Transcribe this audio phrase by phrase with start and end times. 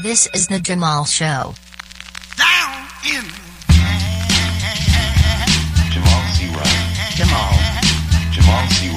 [0.00, 1.54] This is the Jamal Show.
[2.38, 3.24] down in
[5.90, 6.46] Jamal C.
[7.18, 7.50] Jamal.
[8.30, 8.94] Jamal C.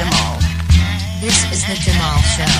[0.00, 0.40] Jamal.
[1.20, 2.56] This is the Jamal Show.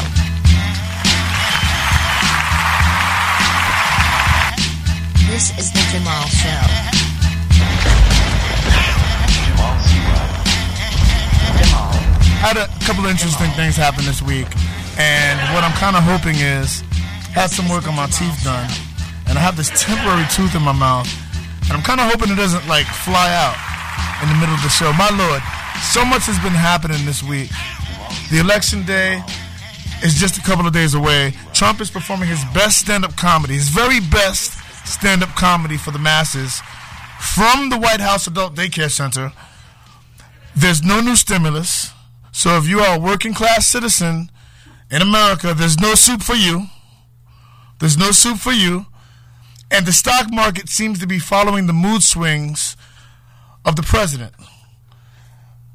[5.33, 6.63] This is the Jamal Show.
[9.41, 9.97] Jamal C.
[10.05, 10.45] Rock.
[11.57, 11.93] Jamal.
[12.45, 14.49] had a couple of interesting things happen this week,
[14.99, 16.85] and what I'm kind of hoping is
[17.33, 18.71] had some work on my teeth done,
[19.29, 21.09] and I have this temporary tooth in my mouth,
[21.65, 23.57] and I'm kind of hoping it doesn't like fly out
[24.23, 24.93] in the middle of the show.
[24.93, 25.43] My lord,
[25.93, 27.51] so much has been happening this week.
[28.31, 29.23] The election day
[30.05, 31.35] is just a couple of days away.
[31.53, 36.61] Trump is performing his best stand-up comedy, his very best stand-up comedy for the masses
[37.19, 39.33] from the White House Adult Daycare Center.
[40.55, 41.93] There's no new stimulus.
[42.33, 44.31] So if you are a working class citizen
[44.91, 46.67] in America, there's no soup for you.
[47.83, 48.87] There's no soup for you.
[49.69, 52.77] And the stock market seems to be following the mood swings
[53.65, 54.35] of the president.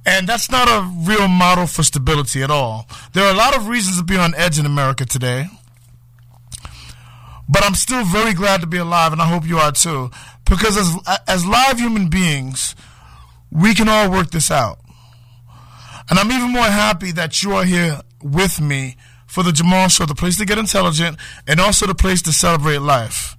[0.05, 2.87] And that's not a real model for stability at all.
[3.11, 5.47] There are a lot of reasons to be on edge in America today.
[7.49, 10.09] But I'm still very glad to be alive, and I hope you are too.
[10.45, 12.73] Because as, as live human beings,
[13.51, 14.79] we can all work this out.
[16.09, 18.95] And I'm even more happy that you are here with me
[19.27, 22.77] for the Jamal Show, the place to get intelligent and also the place to celebrate
[22.77, 23.35] life.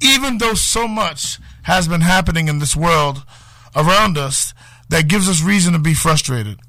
[0.00, 3.24] Even though so much has been happening in this world
[3.74, 4.54] around us
[4.88, 6.60] that gives us reason to be frustrated.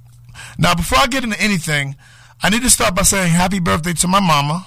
[0.58, 1.96] Now, before I get into anything,
[2.42, 4.66] I need to start by saying happy birthday to my mama.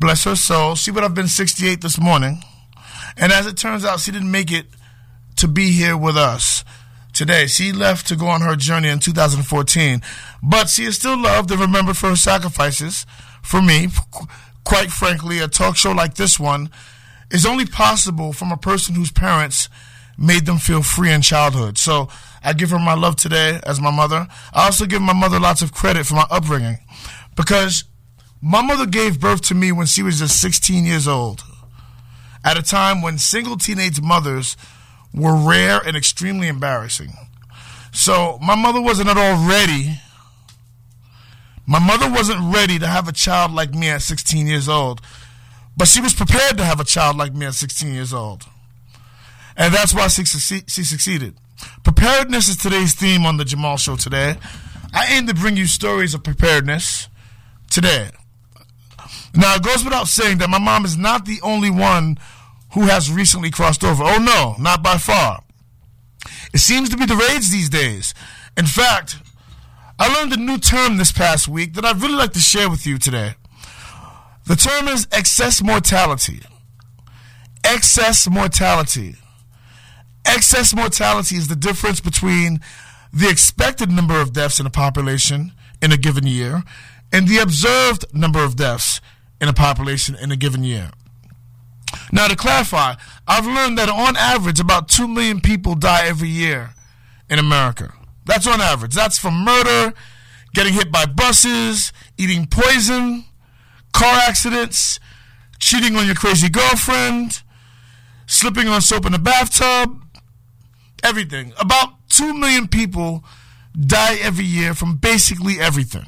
[0.00, 0.74] Bless her soul.
[0.74, 2.42] She would have been 68 this morning.
[3.16, 4.66] And as it turns out, she didn't make it
[5.36, 6.64] to be here with us
[7.12, 7.46] today.
[7.46, 10.00] She left to go on her journey in 2014,
[10.42, 13.06] but she is still loved and remembered for her sacrifices.
[13.42, 14.26] For me, Qu-
[14.64, 16.70] quite frankly, a talk show like this one
[17.30, 19.68] is only possible from a person whose parents
[20.18, 21.78] made them feel free in childhood.
[21.78, 22.08] So
[22.44, 24.26] I give her my love today as my mother.
[24.52, 26.78] I also give my mother lots of credit for my upbringing
[27.34, 27.84] because
[28.40, 31.42] my mother gave birth to me when she was just 16 years old
[32.44, 34.56] at a time when single teenage mothers
[35.14, 37.12] were rare and extremely embarrassing.
[37.92, 39.98] So my mother wasn't at all ready.
[41.66, 45.00] My mother wasn't ready to have a child like me at 16 years old,
[45.76, 48.44] but she was prepared to have a child like me at 16 years old.
[49.56, 51.36] And that's why she, she succeeded.
[51.84, 54.36] Preparedness is today's theme on the Jamal Show today.
[54.92, 57.08] I aim to bring you stories of preparedness
[57.70, 58.10] today.
[59.34, 62.18] Now, it goes without saying that my mom is not the only one
[62.74, 64.02] who has recently crossed over.
[64.04, 65.42] Oh, no, not by far.
[66.52, 68.14] It seems to be the rage these days.
[68.56, 69.16] In fact,
[69.98, 72.86] I learned a new term this past week that I'd really like to share with
[72.86, 73.34] you today.
[74.46, 76.40] The term is excess mortality.
[77.64, 79.16] Excess mortality.
[80.24, 82.60] Excess mortality is the difference between
[83.12, 86.62] the expected number of deaths in a population in a given year
[87.12, 89.00] and the observed number of deaths
[89.40, 90.90] in a population in a given year.
[92.10, 92.94] Now, to clarify,
[93.26, 96.70] I've learned that on average, about 2 million people die every year
[97.28, 97.92] in America.
[98.24, 98.94] That's on average.
[98.94, 99.94] That's from murder,
[100.54, 103.24] getting hit by buses, eating poison,
[103.92, 105.00] car accidents,
[105.58, 107.42] cheating on your crazy girlfriend,
[108.26, 110.02] slipping on soap in the bathtub,
[111.02, 111.52] everything.
[111.58, 113.24] About 2 million people
[113.78, 116.06] die every year from basically everything.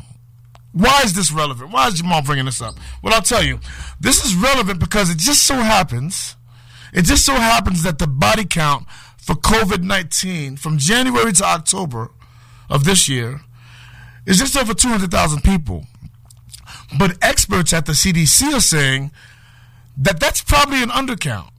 [0.75, 1.71] Why is this relevant?
[1.71, 2.75] Why is Jamal bringing this up?
[3.01, 3.61] Well, I'll tell you.
[4.01, 6.35] This is relevant because it just so happens,
[6.93, 8.87] it just so happens that the body count
[9.17, 12.11] for COVID 19 from January to October
[12.69, 13.41] of this year
[14.27, 15.87] is just over 200,000 people.
[16.99, 19.13] But experts at the CDC are saying
[19.97, 21.51] that that's probably an undercount.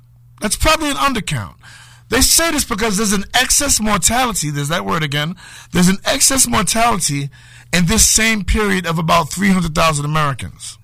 [0.42, 1.56] That's probably an undercount.
[2.09, 5.36] They say this because there's an excess mortality, there's that word again,
[5.72, 7.30] there's an excess mortality
[7.74, 10.78] in this same period of about 300,000 Americans.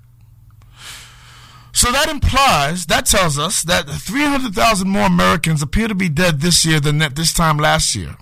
[1.74, 6.66] So that implies, that tells us that 300,000 more Americans appear to be dead this
[6.66, 8.17] year than at this time last year.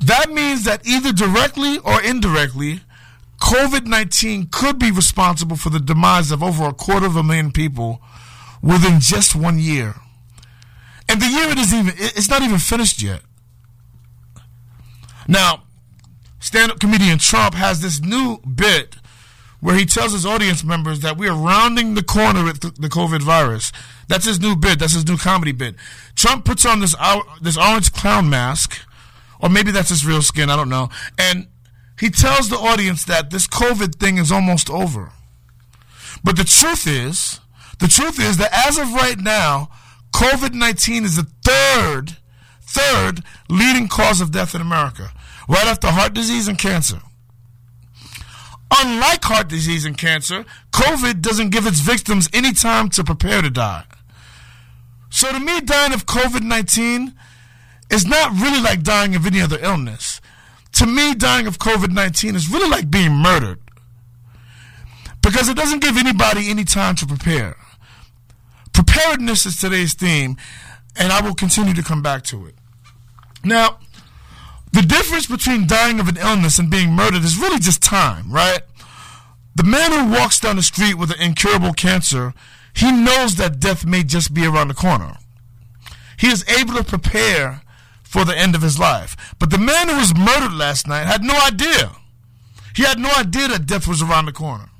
[0.00, 2.80] That means that either directly or indirectly,
[3.40, 7.52] COVID 19 could be responsible for the demise of over a quarter of a million
[7.52, 8.00] people
[8.60, 9.94] within just one year.
[11.08, 13.20] And the year it is even it's not even finished yet.
[15.28, 15.62] Now,
[16.52, 18.96] stand-up comedian Trump has this new bit
[19.60, 23.22] where he tells his audience members that we are rounding the corner with the COVID
[23.22, 23.72] virus.
[24.06, 24.78] That's his new bit.
[24.78, 25.76] That's his new comedy bit.
[26.14, 26.94] Trump puts on this
[27.40, 28.78] this orange clown mask,
[29.40, 30.50] or maybe that's his real skin.
[30.50, 30.90] I don't know.
[31.16, 31.46] And
[31.98, 35.10] he tells the audience that this COVID thing is almost over.
[36.22, 37.40] But the truth is,
[37.78, 39.70] the truth is that as of right now,
[40.12, 42.18] COVID 19 is the third,
[42.60, 45.12] third leading cause of death in America,
[45.52, 47.00] right after heart disease and cancer.
[48.74, 53.50] Unlike heart disease and cancer, COVID doesn't give its victims any time to prepare to
[53.50, 53.84] die.
[55.10, 57.12] So to me, dying of COVID 19
[57.90, 60.22] is not really like dying of any other illness.
[60.72, 63.60] To me, dying of COVID 19 is really like being murdered
[65.20, 67.56] because it doesn't give anybody any time to prepare.
[68.72, 70.38] Preparedness is today's theme,
[70.96, 72.54] and I will continue to come back to it.
[73.44, 73.80] Now,
[74.72, 78.62] the difference between dying of an illness and being murdered is really just time, right?
[79.54, 82.32] The man who walks down the street with an incurable cancer,
[82.74, 85.18] he knows that death may just be around the corner.
[86.18, 87.62] He is able to prepare
[88.02, 89.34] for the end of his life.
[89.38, 91.92] But the man who was murdered last night had no idea.
[92.74, 94.70] He had no idea that death was around the corner.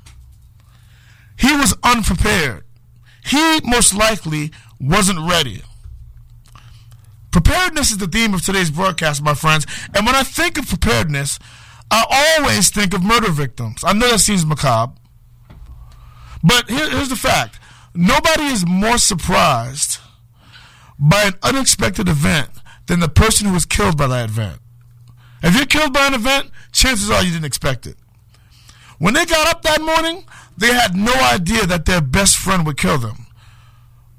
[1.38, 2.64] He was unprepared.
[3.24, 5.62] He most likely wasn't ready.
[7.32, 9.66] Preparedness is the theme of today's broadcast, my friends.
[9.94, 11.38] And when I think of preparedness,
[11.90, 13.82] I always think of murder victims.
[13.84, 14.94] I know that seems macabre.
[16.44, 17.58] But here, here's the fact
[17.94, 19.98] nobody is more surprised
[20.98, 22.50] by an unexpected event
[22.86, 24.60] than the person who was killed by that event.
[25.42, 27.96] If you're killed by an event, chances are you didn't expect it.
[28.98, 30.24] When they got up that morning,
[30.56, 33.26] they had no idea that their best friend would kill them.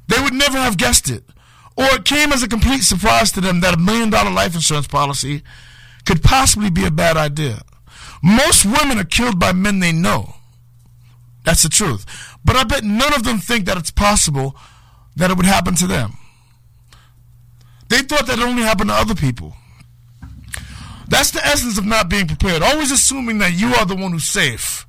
[0.07, 1.24] They would never have guessed it.
[1.75, 4.88] Or it came as a complete surprise to them that a million dollar life insurance
[4.88, 5.42] policy
[6.06, 7.62] could possibly be a bad idea.
[8.22, 10.36] Most women are killed by men they know.
[11.44, 12.06] That's the truth.
[12.46, 14.56] But I bet none of them think that it's possible
[15.16, 16.18] that it would happen to them.
[17.90, 19.56] They thought that it only happened to other people.
[21.08, 22.64] That's the essence of not being prepared.
[22.64, 24.88] Always assuming that you are the one who's safe.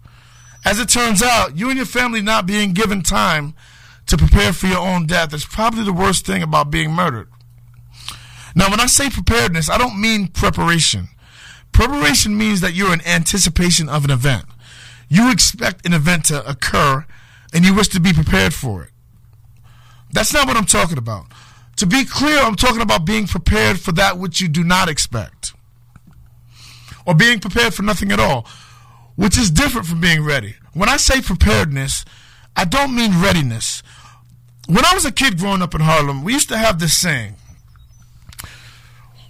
[0.64, 3.54] As it turns out, you and your family not being given time
[4.16, 7.28] to prepare for your own death is probably the worst thing about being murdered.
[8.54, 11.08] Now, when I say preparedness, I don't mean preparation.
[11.72, 14.44] Preparation means that you're in anticipation of an event.
[15.08, 17.04] You expect an event to occur
[17.52, 18.90] and you wish to be prepared for it.
[20.12, 21.26] That's not what I'm talking about.
[21.76, 25.52] To be clear, I'm talking about being prepared for that which you do not expect.
[27.04, 28.46] Or being prepared for nothing at all,
[29.16, 30.54] which is different from being ready.
[30.72, 32.04] When I say preparedness,
[32.56, 33.82] I don't mean readiness.
[34.66, 37.36] When I was a kid growing up in Harlem, we used to have this saying.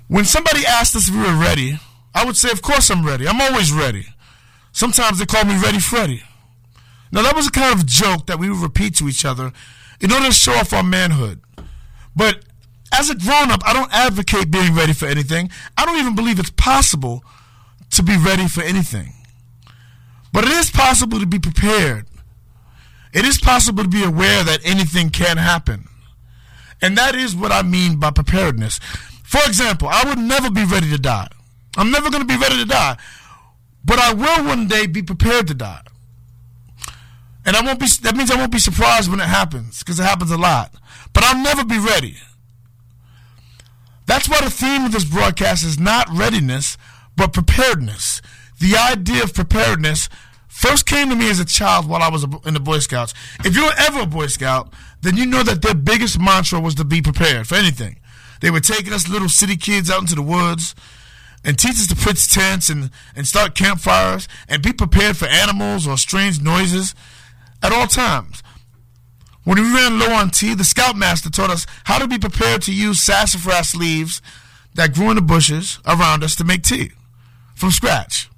[0.09, 1.79] When somebody asked us if we were ready,
[2.15, 3.27] I would say, Of course I'm ready.
[3.27, 4.07] I'm always ready.
[4.73, 6.23] Sometimes they call me Ready Freddy.
[7.11, 9.53] Now, that was a kind of joke that we would repeat to each other
[10.01, 11.41] in order to show off our manhood.
[12.17, 12.45] But
[12.93, 15.51] as a grown up, I don't advocate being ready for anything.
[15.79, 17.25] I don't even believe it's possible
[17.91, 19.13] to be ready for anything.
[20.33, 22.07] But it is possible to be prepared.
[23.15, 25.89] It is possible to be aware that anything can happen.
[26.83, 28.81] And that is what I mean by preparedness.
[29.23, 31.29] For example, I would never be ready to die.
[31.77, 32.97] I'm never going to be ready to die.
[33.85, 35.83] But I will one day be prepared to die.
[37.47, 40.05] And I won't be that means I won't be surprised when it happens because it
[40.05, 40.75] happens a lot.
[41.13, 42.17] But I'll never be ready.
[44.07, 46.77] That's why the theme of this broadcast is not readiness,
[47.17, 48.21] but preparedness.
[48.61, 50.09] The idea of preparedness
[50.55, 53.13] first came to me as a child while I was in the Boy Scouts.
[53.45, 56.75] If you were ever a Boy Scout, then you know that their biggest mantra was
[56.77, 57.99] to be prepared for anything.
[58.41, 60.75] They were taking us little city kids out into the woods
[61.45, 65.87] and teach us to pitch tents and, and start campfires and be prepared for animals
[65.87, 66.95] or strange noises
[67.63, 68.43] at all times.
[69.43, 72.73] When we ran low on tea, the scoutmaster taught us how to be prepared to
[72.73, 74.23] use sassafras leaves
[74.75, 76.93] that grew in the bushes around us to make tea
[77.55, 78.31] from scratch.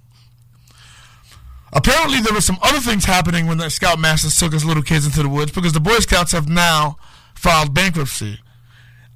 [1.77, 5.23] Apparently, there were some other things happening when the scoutmasters took us little kids into
[5.23, 6.97] the woods because the Boy Scouts have now
[7.35, 8.41] filed bankruptcy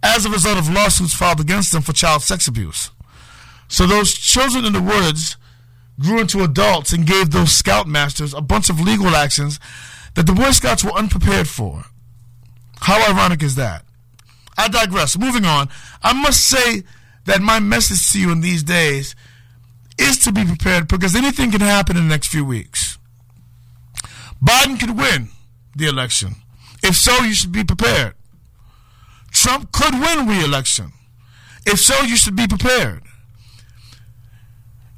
[0.02, 2.90] as a result of lawsuits filed against them for child sex abuse.
[3.68, 5.38] So those children in the woods
[5.98, 9.58] grew into adults and gave those scoutmasters a bunch of legal actions
[10.14, 11.84] that the Boy Scouts were unprepared for.
[12.82, 13.84] How ironic is that?
[14.58, 15.16] I digress.
[15.16, 15.70] Moving on,
[16.02, 16.82] I must say
[17.24, 19.14] that my message to you in these days
[19.98, 22.98] is to be prepared because anything can happen in the next few weeks.
[24.42, 25.28] Biden could win
[25.76, 26.36] the election.
[26.82, 28.14] If so, you should be prepared.
[29.30, 30.92] Trump could win re-election.
[31.66, 33.02] If so, you should be prepared.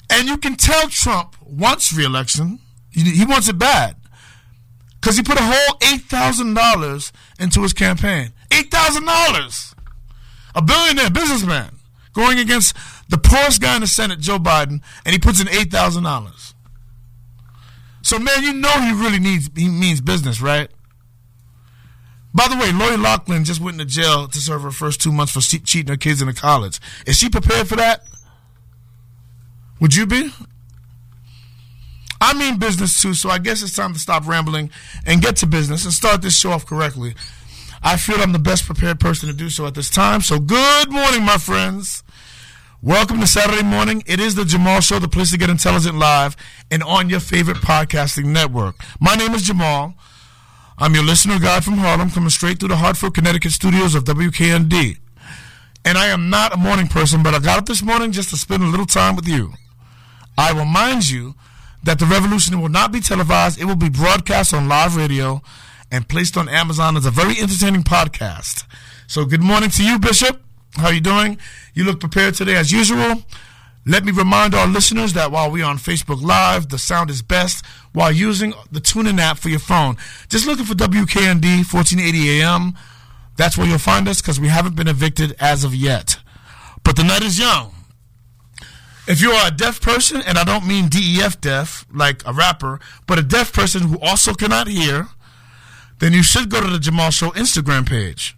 [0.09, 2.61] And you can tell Trump wants re-election.
[2.91, 3.97] He wants it bad.
[5.01, 8.33] Because he put a whole $8,000 into his campaign.
[8.51, 9.75] $8,000!
[10.55, 11.77] A billionaire businessman
[12.13, 12.77] going against
[13.09, 16.55] the poorest guy in the Senate, Joe Biden, and he puts in $8,000.
[18.03, 20.69] So, man, you know he really needs he means business, right?
[22.35, 25.33] By the way, Lori Loughlin just went into jail to serve her first two months
[25.33, 26.81] for che- cheating her kids into college.
[27.07, 28.05] Is she prepared for that?
[29.81, 30.33] Would you be?
[32.21, 34.71] I mean business too, so I guess it's time to stop rambling
[35.05, 37.15] and get to business and start this show off correctly.
[37.83, 40.21] I feel I'm the best prepared person to do so at this time.
[40.21, 42.05] So, good morning, my friends.
[42.85, 44.03] Welcome to Saturday morning.
[44.07, 46.35] It is the Jamal Show, the place to get intelligent live
[46.69, 48.75] and on your favorite podcasting network.
[48.99, 49.95] My name is Jamal.
[50.79, 54.97] I'm your listener guide from Harlem, coming straight through the Hartford, Connecticut studios of WKND.
[55.85, 58.37] And I am not a morning person, but I got up this morning just to
[58.37, 59.53] spend a little time with you.
[60.37, 61.37] I remind you
[61.85, 63.61] that the revolution will not be televised.
[63.61, 65.41] It will be broadcast on live radio
[65.93, 68.65] and placed on Amazon as a very entertaining podcast.
[69.07, 70.43] So good morning to you, Bishop.
[70.77, 71.39] How you doing?
[71.75, 73.23] You look prepared today as usual.
[73.85, 77.65] Let me remind our listeners that while we're on Facebook Live, the sound is best
[77.93, 79.97] while using the TuneIn app for your phone.
[80.29, 82.75] Just looking for WKND 1480 AM.
[83.37, 86.19] That's where you'll find us because we haven't been evicted as of yet.
[86.85, 87.75] But the night is young.
[89.09, 92.79] If you are a deaf person, and I don't mean DEF deaf, like a rapper,
[93.07, 95.09] but a deaf person who also cannot hear,
[95.99, 98.37] then you should go to the Jamal Show Instagram page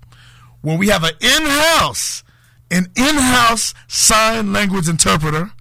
[0.64, 2.24] where we have an in-house,
[2.71, 5.52] an in-house sign language interpreter.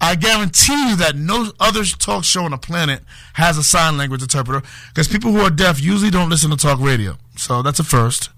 [0.00, 3.02] I guarantee you that no other talk show on the planet
[3.34, 6.78] has a sign language interpreter because people who are deaf usually don't listen to talk
[6.80, 7.16] radio.
[7.36, 8.30] So that's a first.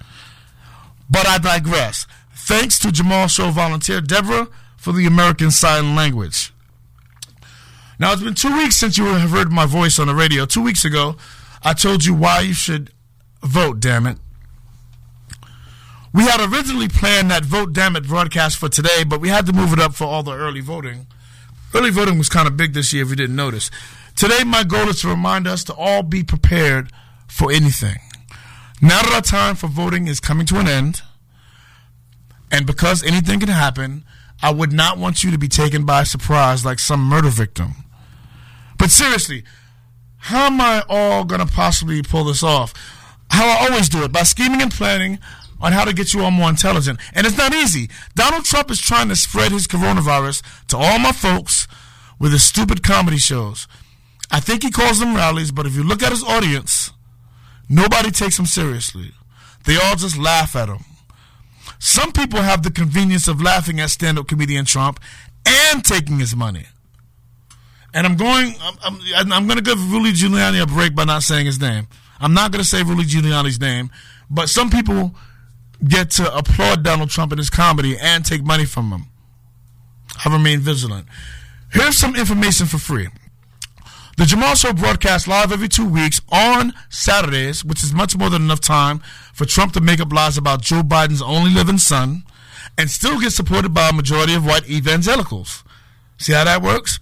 [1.11, 2.06] But I digress.
[2.35, 6.52] Thanks to Jamal Show volunteer Deborah for the American Sign Language.
[7.99, 10.47] Now, it's been two weeks since you have heard my voice on the radio.
[10.47, 11.16] Two weeks ago,
[11.62, 12.90] I told you why you should
[13.42, 14.16] vote, damn it.
[16.12, 19.52] We had originally planned that Vote Damn It broadcast for today, but we had to
[19.52, 21.07] move it up for all the early voting.
[21.73, 23.71] Early voting was kind of big this year, if you didn't notice.
[24.17, 26.90] Today, my goal is to remind us to all be prepared
[27.29, 27.99] for anything.
[28.83, 31.02] Now that our time for voting is coming to an end,
[32.50, 34.05] and because anything can happen,
[34.43, 37.85] I would not want you to be taken by surprise like some murder victim.
[38.79, 39.45] But seriously,
[40.17, 42.75] how am I all going to possibly pull this off?
[43.31, 45.21] How I always do it by scheming and planning
[45.61, 46.99] on how to get you all more intelligent.
[47.14, 47.90] And it's not easy.
[48.14, 51.69] Donald Trump is trying to spread his coronavirus to all my folks
[52.19, 53.67] with his stupid comedy shows.
[54.31, 56.93] I think he calls them rallies, but if you look at his audience,
[57.69, 59.12] nobody takes him seriously.
[59.64, 60.85] They all just laugh at him.
[61.79, 65.00] Some people have the convenience of laughing at stand up comedian Trump
[65.47, 66.67] and taking his money.
[67.93, 71.23] And I'm going, I'm, I'm, I'm going to give Rudy Giuliani a break by not
[71.23, 71.88] saying his name.
[72.21, 73.90] I'm not going to say Rudy Giuliani's name,
[74.31, 75.14] but some people
[75.87, 79.07] get to applaud Donald Trump and his comedy and take money from him.
[80.25, 81.07] I remain vigilant.
[81.73, 83.09] Here's some information for free.
[84.17, 88.43] The Jamal Show broadcasts live every two weeks on Saturdays, which is much more than
[88.43, 88.99] enough time
[89.33, 92.25] for Trump to make up lies about Joe Biden's only living son
[92.77, 95.65] and still get supported by a majority of white evangelicals.
[96.19, 96.99] See how that works?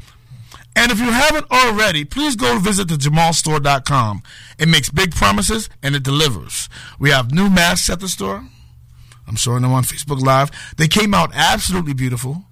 [0.77, 4.23] And if you haven't already, please go visit the thejamalstore.com.
[4.59, 6.69] It makes big promises and it delivers.
[7.01, 8.45] We have new masks at the store.
[9.29, 10.51] I'm showing them on Facebook Live.
[10.77, 12.45] They came out absolutely beautiful.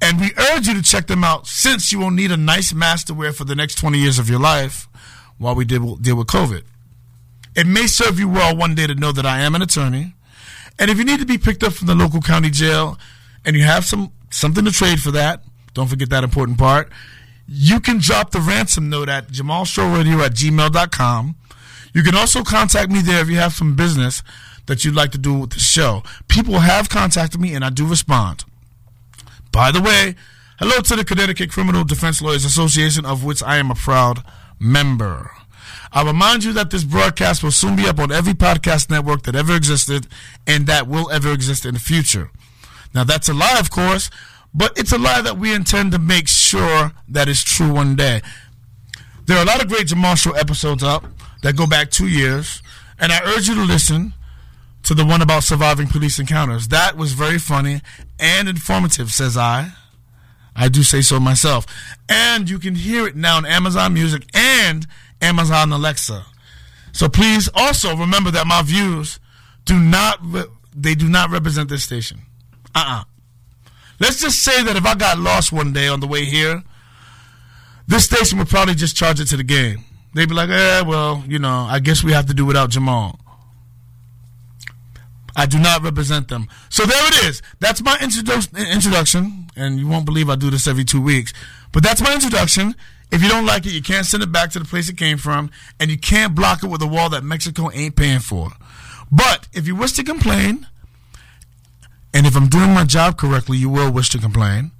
[0.00, 3.08] And we urge you to check them out since you will need a nice mask
[3.08, 4.88] to wear for the next 20 years of your life
[5.38, 6.62] while we deal, deal with COVID.
[7.56, 10.14] It may serve you well one day to know that I am an attorney.
[10.78, 12.96] And if you need to be picked up from the local county jail
[13.44, 15.42] and you have some something to trade for that,
[15.74, 16.92] don't forget that important part.
[17.48, 21.34] You can drop the ransom note at jamalshowradio at gmail.com.
[21.94, 24.22] You can also contact me there if you have some business
[24.68, 26.02] that you'd like to do with the show.
[26.28, 28.44] People have contacted me and I do respond.
[29.50, 30.14] By the way,
[30.58, 34.22] hello to the Connecticut Criminal Defense Lawyers Association, of which I am a proud
[34.60, 35.30] member.
[35.90, 39.34] I remind you that this broadcast will soon be up on every podcast network that
[39.34, 40.06] ever existed
[40.46, 42.30] and that will ever exist in the future.
[42.94, 44.10] Now, that's a lie, of course,
[44.52, 48.20] but it's a lie that we intend to make sure that is true one day.
[49.24, 51.06] There are a lot of great Jamal Show episodes up
[51.42, 52.62] that go back two years,
[52.98, 54.12] and I urge you to listen
[54.88, 56.68] to the one about surviving police encounters.
[56.68, 57.82] That was very funny
[58.18, 59.72] and informative, says I.
[60.56, 61.66] I do say so myself.
[62.08, 64.86] And you can hear it now on Amazon Music and
[65.20, 66.24] Amazon Alexa.
[66.92, 69.20] So please also remember that my views
[69.66, 72.20] do not re- they do not represent this station.
[72.74, 73.04] Uh-uh.
[74.00, 76.62] Let's just say that if I got lost one day on the way here,
[77.86, 79.84] this station would probably just charge it to the game.
[80.14, 83.20] They'd be like, eh, well, you know, I guess we have to do without Jamal.
[85.38, 86.48] I do not represent them.
[86.68, 87.42] So there it is.
[87.60, 91.32] That's my introdu- introduction, and you won't believe I do this every two weeks.
[91.70, 92.74] But that's my introduction.
[93.12, 95.16] If you don't like it, you can't send it back to the place it came
[95.16, 98.50] from, and you can't block it with a wall that Mexico ain't paying for.
[99.12, 100.66] But if you wish to complain,
[102.12, 104.72] and if I'm doing my job correctly, you will wish to complain.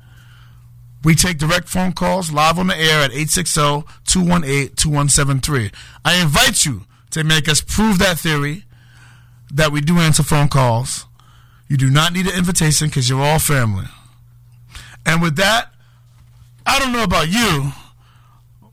[1.04, 5.72] We take direct phone calls live on the air at 860-218-2173.
[6.04, 8.64] I invite you to make us prove that theory
[9.52, 11.06] that we do answer phone calls.
[11.68, 13.86] You do not need an invitation because you're all family.
[15.04, 15.72] And with that,
[16.66, 17.72] I don't know about you,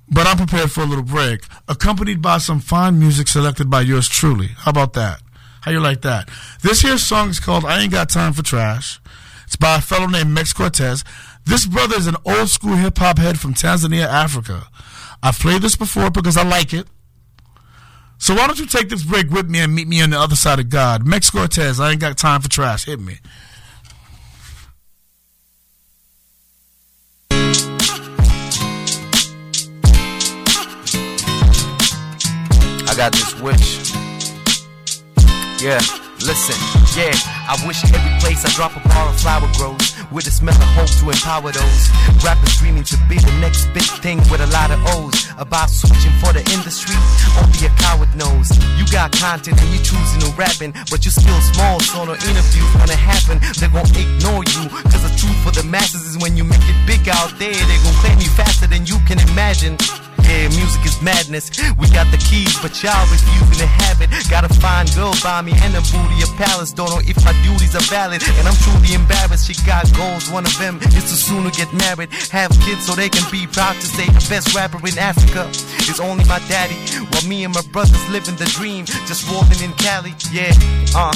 [0.10, 4.08] but I'm prepared for a little break, accompanied by some fine music selected by yours
[4.08, 4.48] truly.
[4.58, 5.22] How about that?
[5.62, 6.30] How you like that?
[6.62, 9.00] This here song is called I Ain't Got Time for Trash.
[9.46, 11.04] It's by a fellow named Mex Cortez.
[11.46, 14.68] This brother is an old school hip hop head from Tanzania, Africa.
[15.24, 16.88] I've played this before because I like it.
[18.18, 20.36] So why don't you take this break with me and meet me on the other
[20.36, 21.06] side of God?
[21.06, 22.86] Mex Cortez, I ain't got time for trash.
[22.86, 23.18] Hit me.
[32.88, 33.92] I got this wish.
[35.62, 35.80] Yeah,
[36.22, 36.56] listen,
[36.96, 37.14] yeah.
[37.48, 40.70] I wish every place I drop a bar of flower grows with the smell of
[40.74, 41.90] hope to empower those
[42.24, 45.14] rappers dreaming to be the next big thing with a lot of O's.
[45.38, 46.96] About switching for the industry,
[47.38, 48.50] only a coward knows.
[48.80, 52.72] You got content and you choosing to rapping, but you're still small, so no interviews
[52.80, 53.42] gonna happen.
[53.60, 56.80] They gon' ignore you, cause the truth for the masses is when you make it
[56.88, 59.78] big out there, they gon' claim you faster than you can imagine.
[60.26, 61.54] Yeah, music is madness.
[61.78, 64.10] We got the keys, but y'all refusing to have it.
[64.30, 66.74] Got a fine girl by me and a booty a palace.
[66.74, 69.46] Don't know if my duties are valid, and I'm truly embarrassed.
[69.46, 70.30] She got goals.
[70.30, 73.76] One of them is to sooner get married, have kids so they can be proud
[73.78, 75.46] to say the best rapper in Africa
[75.86, 76.76] is only my daddy,
[77.14, 80.14] while me and my brothers living the dream, just rolling in Cali.
[80.32, 80.54] Yeah,
[80.96, 81.14] uh.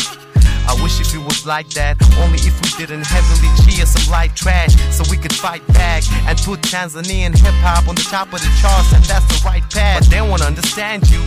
[0.70, 4.36] I wish if it was like that, only if we didn't heavily cheer some light
[4.36, 8.38] trash so we could fight back and put Tanzanian hip hop on the top of
[8.38, 10.06] the charts, and that's the right path.
[10.06, 11.26] But they won't understand you.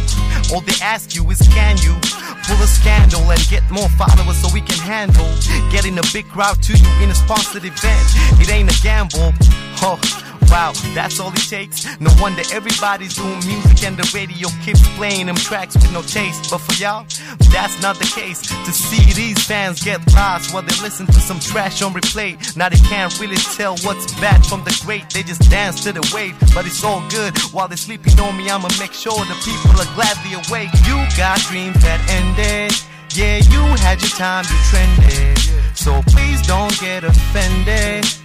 [0.55, 1.99] All they ask you is, can you
[2.47, 5.27] pull a scandal and get more followers so we can handle
[5.75, 8.07] getting a big crowd to you in a sponsored event?
[8.39, 9.35] It ain't a gamble.
[9.83, 9.99] Oh,
[10.53, 11.89] Wow, that's all it takes.
[11.99, 16.51] No wonder everybody's doing music and the radio keeps playing them tracks with no taste.
[16.51, 17.07] But for y'all,
[17.51, 18.43] that's not the case.
[18.43, 22.37] To see these fans get lost while they listen to some trash on replay.
[22.55, 25.09] Now they can't really tell what's bad from the great.
[25.09, 27.33] They just dance to the wave, but it's all good.
[27.55, 30.69] While they're sleeping on me, I'ma make sure the people are gladly awake.
[30.85, 32.77] You got dreams that ended.
[33.17, 35.39] Yeah, you had your time, you trended.
[35.75, 38.22] So please don't get offended.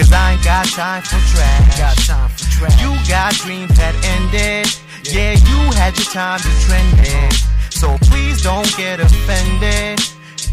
[0.00, 1.78] Cause I ain't got time for trash.
[1.78, 2.80] Got time for trash.
[2.80, 4.64] You got dreams that ended.
[5.04, 7.06] Yeah, you had your time to trend it.
[7.06, 7.68] Uh-huh.
[7.68, 10.00] So please don't get offended.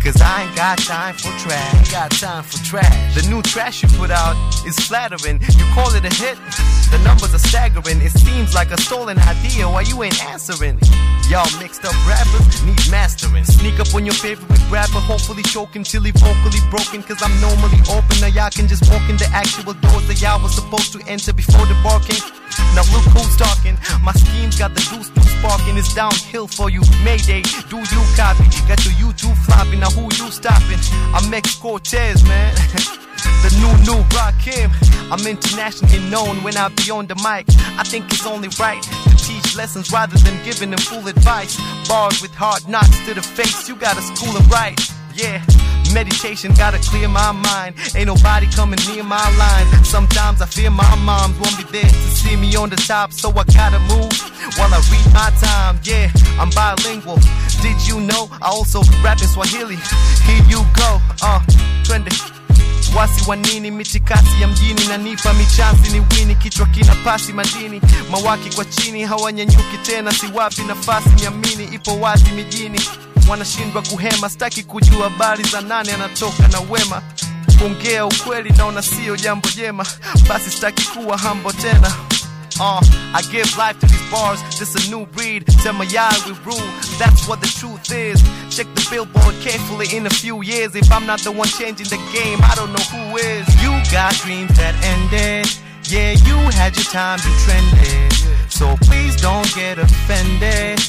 [0.03, 1.91] Cause I ain't got time for trash.
[1.91, 3.15] Got time for trash.
[3.15, 5.41] The new trash you put out is flattering.
[5.41, 6.37] You call it a hit.
[6.91, 8.01] The numbers are staggering.
[8.01, 9.67] It seems like a stolen idea.
[9.67, 10.79] Why you ain't answering?
[11.27, 13.43] Y'all mixed up rappers need mastering.
[13.43, 17.03] Sneak up on your favorite rapper, hopefully choking till he vocally broken.
[17.03, 18.15] Cause I'm normally open.
[18.21, 21.33] Now y'all can just walk in the actual doors that y'all was supposed to enter
[21.33, 22.23] before the barking.
[22.73, 23.77] Now look who's talking.
[24.01, 25.75] My scheme's got the goose to sparking.
[25.75, 26.81] It's downhill for you.
[27.03, 28.47] Mayday, do you copy?
[28.67, 29.83] Got your YouTube flopping.
[29.87, 30.79] Now who you stopping?
[31.15, 32.53] I'm Mex Cortez, man.
[33.41, 34.69] the new new Rakim.
[35.09, 37.45] I'm internationally known when I be on the mic.
[37.79, 41.55] I think it's only right to teach lessons rather than giving them full advice.
[41.87, 43.69] Bars with hard knocks to the face.
[43.69, 44.77] You gotta school them right.
[45.17, 45.41] Yeah.
[45.93, 47.75] Meditation gotta clear my mind.
[47.95, 49.83] Ain't nobody coming near my line.
[49.83, 53.29] Sometimes I fear my moms won't be there to see me on the top, so
[53.31, 54.11] I gotta move
[54.57, 55.79] while I read my time.
[55.83, 57.17] Yeah, I'm bilingual.
[57.63, 59.77] Did you know I also rap in Swahili?
[60.27, 61.41] Here you go, uh,
[61.83, 62.11] twende
[62.95, 68.55] wasi wa nini mitikasi ya mjini nanipa michansi ni wini kichwa kina pasi madini mawaki
[68.55, 72.79] kwa chini hawanyanyuki tena siwapi nafasi niamini ipo wazi mijini
[73.29, 77.01] wanashindwa kuhema staki kujua habari za nane anatoka na wema
[77.59, 79.85] kuongea ukweli naona sio jambo jema
[80.29, 81.93] basi staki kuwa hambo tena
[82.59, 82.81] Uh,
[83.13, 85.45] I give life to these bars, this a new breed.
[85.61, 88.19] Tell my eye we rule, that's what the truth is.
[88.49, 90.75] Check the billboard carefully in a few years.
[90.75, 93.45] If I'm not the one changing the game, I don't know who is.
[93.61, 95.45] You got dreams that ended.
[95.83, 98.13] Yeah, you had your time to trend it.
[98.49, 100.81] So please don't get offended.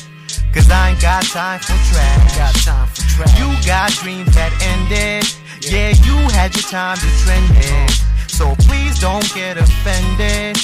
[0.58, 2.34] Cause I ain't got time for trash.
[2.36, 3.30] Got time for trash.
[3.38, 5.22] You got dreams that ended.
[5.62, 7.94] Yeah, you had your time to trend it.
[8.26, 10.58] So please don't get offended.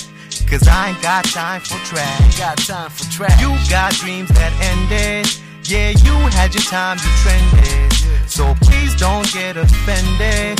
[0.50, 2.38] Cause I ain't got time for trash.
[2.42, 3.38] Got time for trash.
[3.38, 5.30] You got dreams that ended.
[5.62, 7.94] Yeah, you had your time to trend it.
[8.26, 10.58] So please don't get offended.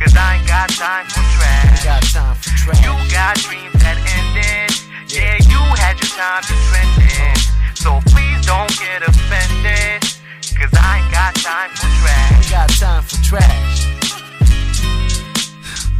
[0.00, 1.84] Cause I ain't got time for trash.
[1.84, 2.80] Got time for trash.
[2.80, 4.72] You got dreams that ended.
[5.12, 7.20] Yeah, you had your time to trend it.
[7.20, 7.52] Uh-huh.
[7.76, 10.02] So please don't get offended.
[10.58, 12.32] Cause I ain't got time for trash.
[12.32, 13.92] Ain't got time for trash.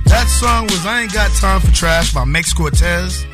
[0.07, 3.25] That song was I Ain't Got Time for Trash by Mex Cortez.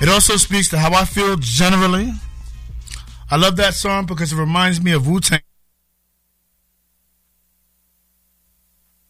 [0.00, 2.10] It also speaks to how I feel generally.
[3.30, 5.40] I love that song because it reminds me of Wu Tang.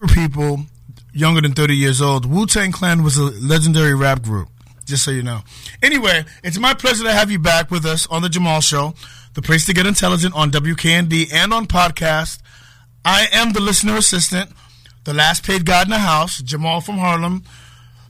[0.09, 0.67] People
[1.13, 4.49] younger than 30 years old, Wu Tang Clan was a legendary rap group,
[4.85, 5.41] just so you know.
[5.83, 8.95] Anyway, it's my pleasure to have you back with us on The Jamal Show,
[9.35, 12.41] the place to get intelligent on WKND and on podcast.
[13.05, 14.51] I am the listener assistant,
[15.05, 17.45] the last paid guy in the house, Jamal from Harlem,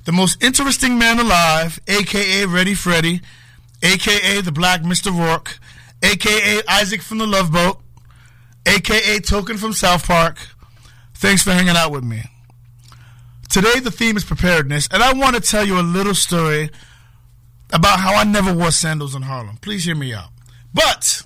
[0.04, 3.20] the most interesting man alive, aka Ready Freddy,
[3.82, 5.10] aka the Black Mr.
[5.10, 5.58] Roarke,
[6.02, 7.80] aka Isaac from the Love Boat,
[8.66, 10.38] aka Token from South Park.
[11.14, 12.22] Thanks for hanging out with me.
[13.54, 16.70] Today, the theme is preparedness, and I want to tell you a little story
[17.72, 19.58] about how I never wore sandals in Harlem.
[19.58, 20.30] Please hear me out.
[20.74, 21.22] But,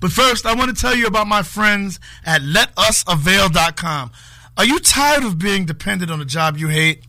[0.00, 4.10] but first, I want to tell you about my friends at LetUsAvail.com.
[4.56, 7.04] Are you tired of being dependent on a job you hate?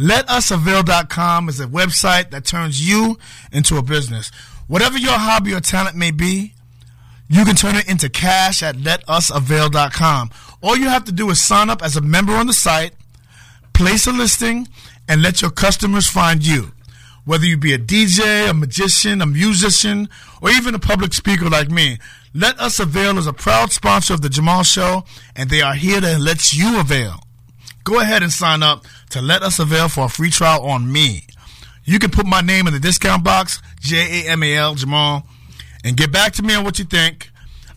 [0.00, 3.20] LetUsAvail.com is a website that turns you
[3.52, 4.32] into a business.
[4.66, 6.54] Whatever your hobby or talent may be,
[7.28, 10.30] you can turn it into cash at letusavail.com.
[10.60, 12.94] All you have to do is sign up as a member on the site,
[13.82, 14.68] place a listing,
[15.08, 16.70] and let your customers find you.
[17.24, 20.08] Whether you be a DJ, a magician, a musician,
[20.40, 21.98] or even a public speaker like me,
[22.32, 25.02] Let Us Avail is a proud sponsor of The Jamal Show,
[25.34, 27.24] and they are here to let you avail.
[27.82, 31.26] Go ahead and sign up to Let Us Avail for a free trial on me.
[31.84, 35.26] You can put my name in the discount box, J A M A L, Jamal,
[35.82, 37.30] and get back to me on what you think.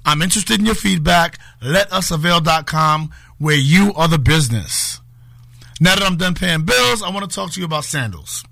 [0.05, 1.39] I'm interested in your feedback.
[1.63, 5.01] LetUsAvail.com, where you are the business.
[5.79, 8.43] Now that I'm done paying bills, I want to talk to you about sandals.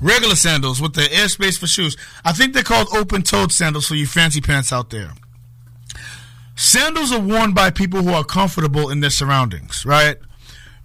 [0.00, 1.96] Regular sandals with the airspace for shoes.
[2.24, 5.12] I think they're called open toed sandals for you fancy pants out there.
[6.54, 10.16] Sandals are worn by people who are comfortable in their surroundings, right?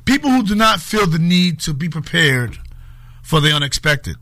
[0.05, 2.57] People who do not feel the need to be prepared
[3.21, 4.15] for the unexpected.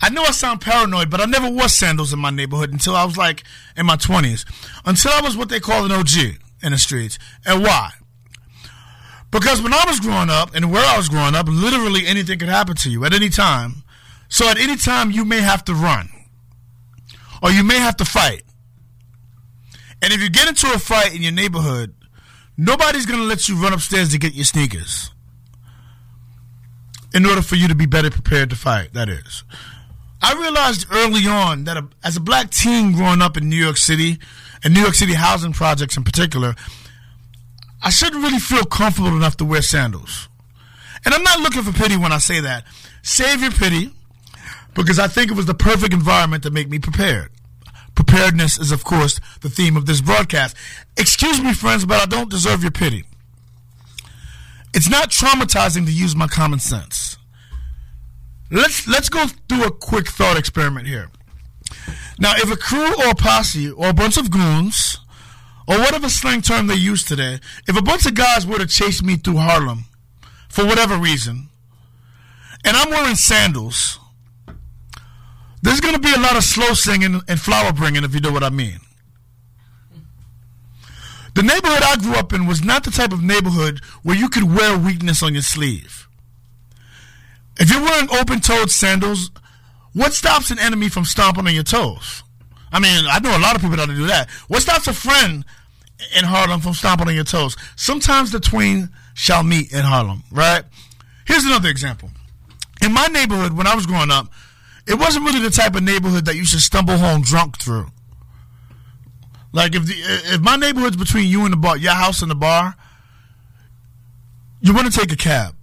[0.00, 3.04] I know I sound paranoid, but I never wore sandals in my neighborhood until I
[3.04, 3.44] was like
[3.76, 4.44] in my 20s.
[4.84, 7.18] Until I was what they call an OG in the streets.
[7.46, 7.92] And why?
[9.32, 12.48] Because when I was growing up and where I was growing up, literally anything could
[12.48, 13.82] happen to you at any time.
[14.28, 16.08] So at any time, you may have to run
[17.42, 18.44] or you may have to fight.
[20.00, 21.94] And if you get into a fight in your neighborhood,
[22.56, 25.10] nobody's going to let you run upstairs to get your sneakers
[27.14, 29.44] in order for you to be better prepared to fight, that is.
[30.20, 34.18] I realized early on that as a black teen growing up in New York City,
[34.64, 36.54] and New York City housing projects in particular,
[37.82, 40.28] I shouldn't really feel comfortable enough to wear sandals.
[41.04, 42.64] And I'm not looking for pity when I say that.
[43.02, 43.90] Save your pity,
[44.74, 47.30] because I think it was the perfect environment to make me prepared.
[47.94, 50.56] Preparedness is, of course, the theme of this broadcast.
[50.96, 53.04] Excuse me, friends, but I don't deserve your pity.
[54.72, 57.18] It's not traumatizing to use my common sense.
[58.50, 61.10] Let's let's go through a quick thought experiment here.
[62.18, 64.98] Now, if a crew or a posse or a bunch of goons
[65.66, 69.02] or whatever slang term they use today, if a bunch of guys were to chase
[69.02, 69.84] me through Harlem
[70.48, 71.48] for whatever reason,
[72.64, 73.98] and I'm wearing sandals,
[75.62, 78.32] there's going to be a lot of slow singing and flower bringing, if you know
[78.32, 78.80] what I mean.
[81.34, 84.54] The neighborhood I grew up in was not the type of neighborhood where you could
[84.54, 86.08] wear weakness on your sleeve.
[87.58, 89.30] If you're wearing open toed sandals,
[89.92, 92.22] what stops an enemy from stomping on your toes?
[92.72, 94.30] I mean, I know a lot of people that do that.
[94.48, 95.44] What stops a friend
[96.16, 97.56] in Harlem from stomping on your toes?
[97.76, 100.64] Sometimes the twain shall meet in Harlem, right?
[101.26, 102.10] Here's another example.
[102.82, 104.28] In my neighborhood, when I was growing up,
[104.86, 107.88] it wasn't really the type of neighborhood that you should stumble home drunk through.
[109.52, 109.94] Like if the
[110.34, 112.74] if my neighborhood's between you and the bar, your house and the bar,
[114.60, 115.54] you want to take a cab.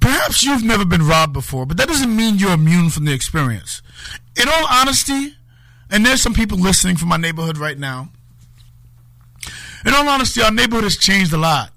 [0.00, 3.82] Perhaps you've never been robbed before, but that doesn't mean you're immune from the experience.
[4.40, 5.34] In all honesty,
[5.90, 8.08] and there's some people listening from my neighborhood right now.
[9.84, 11.72] In all honesty, our neighborhood has changed a lot.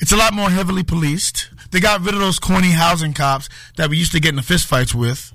[0.00, 1.48] It's a lot more heavily policed.
[1.70, 4.94] They got rid of those corny housing cops that we used to get into fistfights
[4.94, 5.32] with.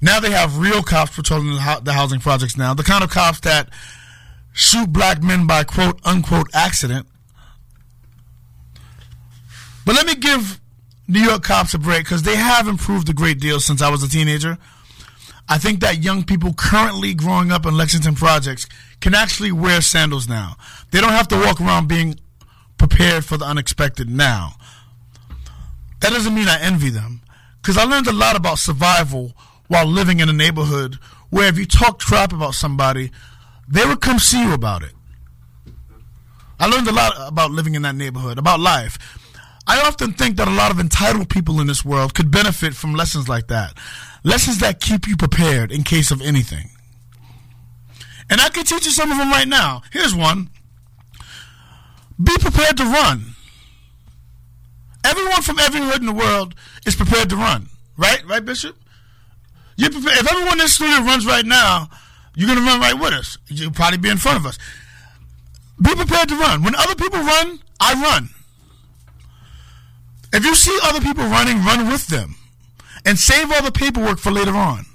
[0.00, 2.74] Now they have real cops patrolling the, the housing projects now.
[2.74, 3.70] The kind of cops that
[4.52, 7.06] shoot black men by quote unquote accident.
[9.86, 10.60] But let me give
[11.08, 14.02] New York cops a break because they have improved a great deal since I was
[14.02, 14.58] a teenager.
[15.48, 18.66] I think that young people currently growing up in Lexington projects
[19.00, 20.56] can actually wear sandals now.
[20.90, 22.18] They don't have to walk around being
[22.78, 24.54] prepared for the unexpected now.
[26.00, 27.20] that doesn't mean I envy them.
[27.60, 29.32] Because I learned a lot about survival
[29.68, 30.98] while living in a neighborhood
[31.30, 33.10] where if you talk crap about somebody,
[33.66, 34.92] they would come see you about it.
[36.60, 38.98] I learned a lot about living in that neighborhood, about life.
[39.66, 42.94] I often think that a lot of entitled people in this world could benefit from
[42.94, 43.76] lessons like that.
[44.24, 46.70] Lessons that keep you prepared in case of anything.
[48.30, 49.82] And I can teach you some of them right now.
[49.92, 50.48] Here's one
[52.20, 53.34] Be prepared to run.
[55.04, 56.54] Everyone from every hood in the world
[56.86, 57.68] is prepared to run.
[57.98, 58.26] Right?
[58.26, 58.76] Right, Bishop?
[59.76, 60.18] You're prepared.
[60.18, 61.90] If everyone in this studio runs right now,
[62.34, 63.36] you're going to run right with us.
[63.48, 64.58] You'll probably be in front of us.
[65.82, 66.62] Be prepared to run.
[66.62, 68.30] When other people run, I run.
[70.32, 72.36] If you see other people running, run with them
[73.04, 74.86] and save all the paperwork for later on.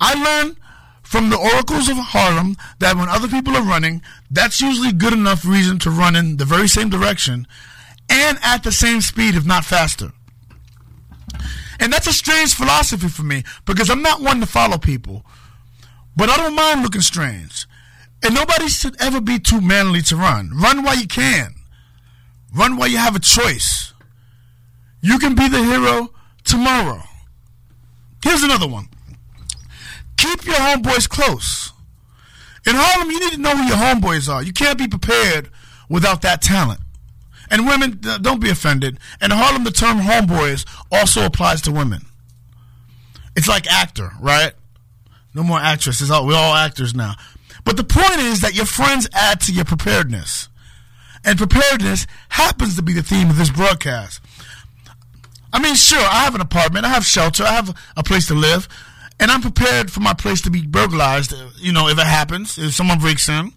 [0.00, 0.56] I learned
[1.02, 5.44] from the oracles of Harlem that when other people are running, that's usually good enough
[5.44, 7.46] reason to run in the very same direction
[8.10, 10.12] and at the same speed, if not faster.
[11.80, 15.24] And that's a strange philosophy for me because I'm not one to follow people.
[16.16, 17.66] But I don't mind looking strange.
[18.22, 20.50] And nobody should ever be too manly to run.
[20.54, 21.54] Run while you can.
[22.52, 23.92] Run while you have a choice.
[25.00, 26.10] You can be the hero
[26.48, 27.02] tomorrow.
[28.22, 28.88] Here's another one.
[30.16, 31.72] Keep your homeboys close.
[32.66, 34.42] In Harlem, you need to know who your homeboys are.
[34.42, 35.48] You can't be prepared
[35.88, 36.80] without that talent.
[37.50, 38.98] And women, uh, don't be offended.
[39.22, 42.02] In Harlem, the term homeboys also applies to women.
[43.36, 44.52] It's like actor, right?
[45.34, 46.10] No more actresses.
[46.10, 47.14] We're all actors now.
[47.64, 50.48] But the point is that your friends add to your preparedness.
[51.24, 54.20] And preparedness happens to be the theme of this broadcast.
[55.52, 58.34] I mean, sure, I have an apartment, I have shelter, I have a place to
[58.34, 58.68] live,
[59.18, 62.58] and I'm prepared for my place to be burglarized, uh, you know, if it happens,
[62.58, 63.52] if someone breaks in.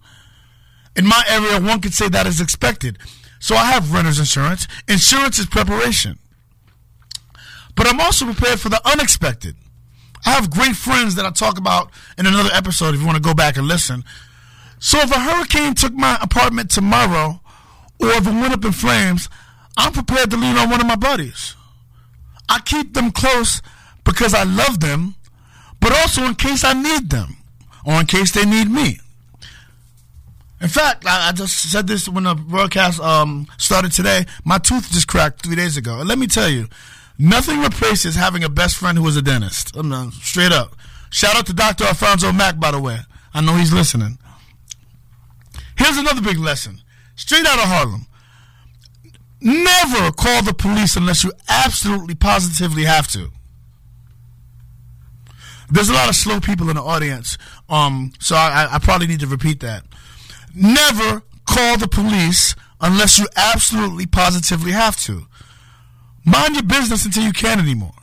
[0.95, 2.97] In my area, one could say that is expected.
[3.39, 4.67] So I have renter's insurance.
[4.87, 6.19] Insurance is preparation.
[7.75, 9.55] But I'm also prepared for the unexpected.
[10.25, 13.21] I have great friends that I talk about in another episode if you want to
[13.21, 14.03] go back and listen.
[14.79, 17.41] So if a hurricane took my apartment tomorrow,
[17.99, 19.29] or if it went up in flames,
[19.77, 21.55] I'm prepared to lean on one of my buddies.
[22.51, 23.61] I keep them close
[24.03, 25.15] because I love them,
[25.79, 27.37] but also in case I need them,
[27.85, 28.99] or in case they need me.
[30.59, 34.25] In fact, I, I just said this when the broadcast um, started today.
[34.43, 36.01] My tooth just cracked three days ago.
[36.05, 36.67] Let me tell you,
[37.17, 39.73] nothing replaces having a best friend who is a dentist.
[39.77, 40.75] I'm not, straight up.
[41.09, 41.85] Shout out to Dr.
[41.85, 42.99] Alfonso Mack, by the way.
[43.33, 44.17] I know he's listening.
[45.77, 46.81] Here's another big lesson.
[47.15, 48.07] Straight out of Harlem.
[49.41, 53.31] Never call the police unless you absolutely positively have to.
[55.69, 57.37] There's a lot of slow people in the audience,
[57.69, 59.83] um, so I, I probably need to repeat that.
[60.53, 65.27] Never call the police unless you absolutely positively have to.
[66.25, 67.93] Mind your business until you can't anymore.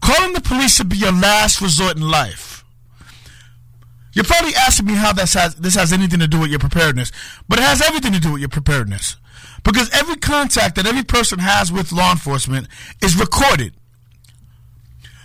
[0.00, 2.64] Calling the police should be your last resort in life.
[4.12, 7.12] You're probably asking me how this has, this has anything to do with your preparedness,
[7.48, 9.16] but it has everything to do with your preparedness.
[9.64, 12.68] Because every contact that every person has with law enforcement
[13.02, 13.74] is recorded.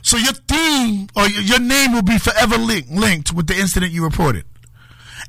[0.01, 4.03] So your theme or your name will be forever link, linked with the incident you
[4.03, 4.45] reported.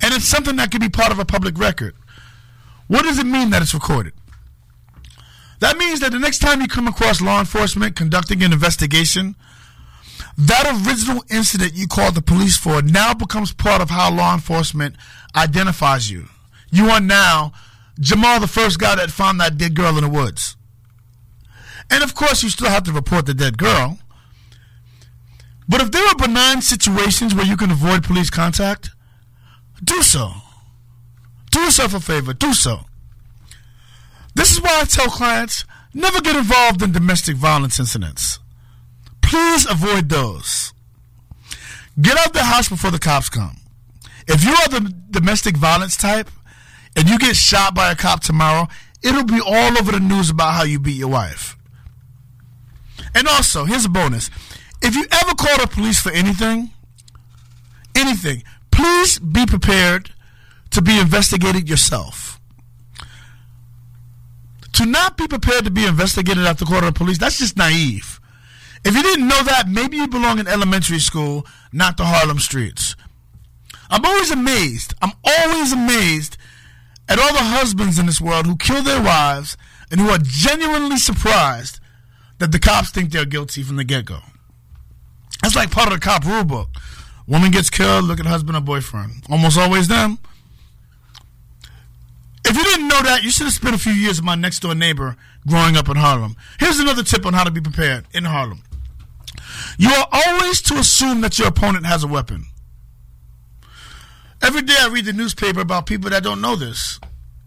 [0.00, 1.94] And it's something that can be part of a public record.
[2.88, 4.14] What does it mean that it's recorded?
[5.60, 9.36] That means that the next time you come across law enforcement conducting an investigation,
[10.36, 14.96] that original incident you called the police for now becomes part of how law enforcement
[15.36, 16.26] identifies you.
[16.70, 17.52] You are now
[18.00, 20.56] Jamal, the first guy that found that dead girl in the woods.
[21.90, 23.98] And of course, you still have to report the dead girl.
[25.68, 28.90] But if there are benign situations where you can avoid police contact,
[29.82, 30.32] do so.
[31.50, 32.80] Do yourself a favor, do so.
[34.34, 38.38] This is why I tell clients never get involved in domestic violence incidents.
[39.20, 40.72] Please avoid those.
[42.00, 43.58] Get out of the house before the cops come.
[44.26, 46.30] If you are the domestic violence type
[46.96, 48.68] and you get shot by a cop tomorrow,
[49.02, 51.56] it'll be all over the news about how you beat your wife.
[53.14, 54.30] And also, here's a bonus.
[54.80, 56.70] If you ever call the police for anything,
[57.94, 60.12] anything, please be prepared
[60.70, 62.40] to be investigated yourself.
[64.74, 68.20] To not be prepared to be investigated after calling the police, that's just naive.
[68.84, 72.96] If you didn't know that, maybe you belong in elementary school, not the Harlem streets.
[73.90, 74.94] I'm always amazed.
[75.02, 76.38] I'm always amazed
[77.08, 79.56] at all the husbands in this world who kill their wives
[79.90, 81.78] and who are genuinely surprised
[82.38, 84.20] that the cops think they're guilty from the get go.
[85.42, 86.68] That's like part of the cop rule book.
[87.26, 89.24] Woman gets killed, look at husband or boyfriend.
[89.30, 90.18] Almost always them.
[92.44, 94.60] If you didn't know that, you should have spent a few years with my next
[94.60, 96.36] door neighbor growing up in Harlem.
[96.58, 98.62] Here's another tip on how to be prepared in Harlem.
[99.78, 102.46] You are always to assume that your opponent has a weapon.
[104.42, 106.98] Every day I read the newspaper about people that don't know this.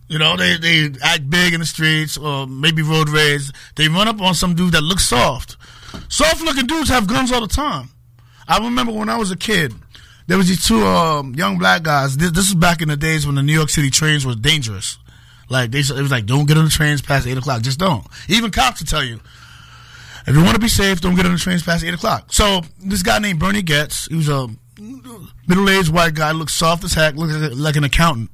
[0.08, 3.50] You know, they, they act big in the streets or maybe road rage.
[3.76, 5.58] They run up on some dude that looks soft.
[6.10, 7.90] Soft looking dudes have guns all the time.
[8.48, 9.74] I remember when I was a kid,
[10.28, 12.18] there was these two um, young black guys.
[12.18, 15.00] This, this was back in the days when the New York City trains was dangerous.
[15.50, 17.62] Like they, it was like, don't get on the trains past eight o'clock.
[17.62, 18.06] Just don't.
[18.30, 19.20] Even cops will tell you,
[20.28, 22.32] if you want to be safe, don't get on the trains past eight o'clock.
[22.32, 24.48] So this guy named Bernie Goetz, he was a
[24.80, 28.30] middle-aged white guy, looks soft as heck, looks like, like an accountant.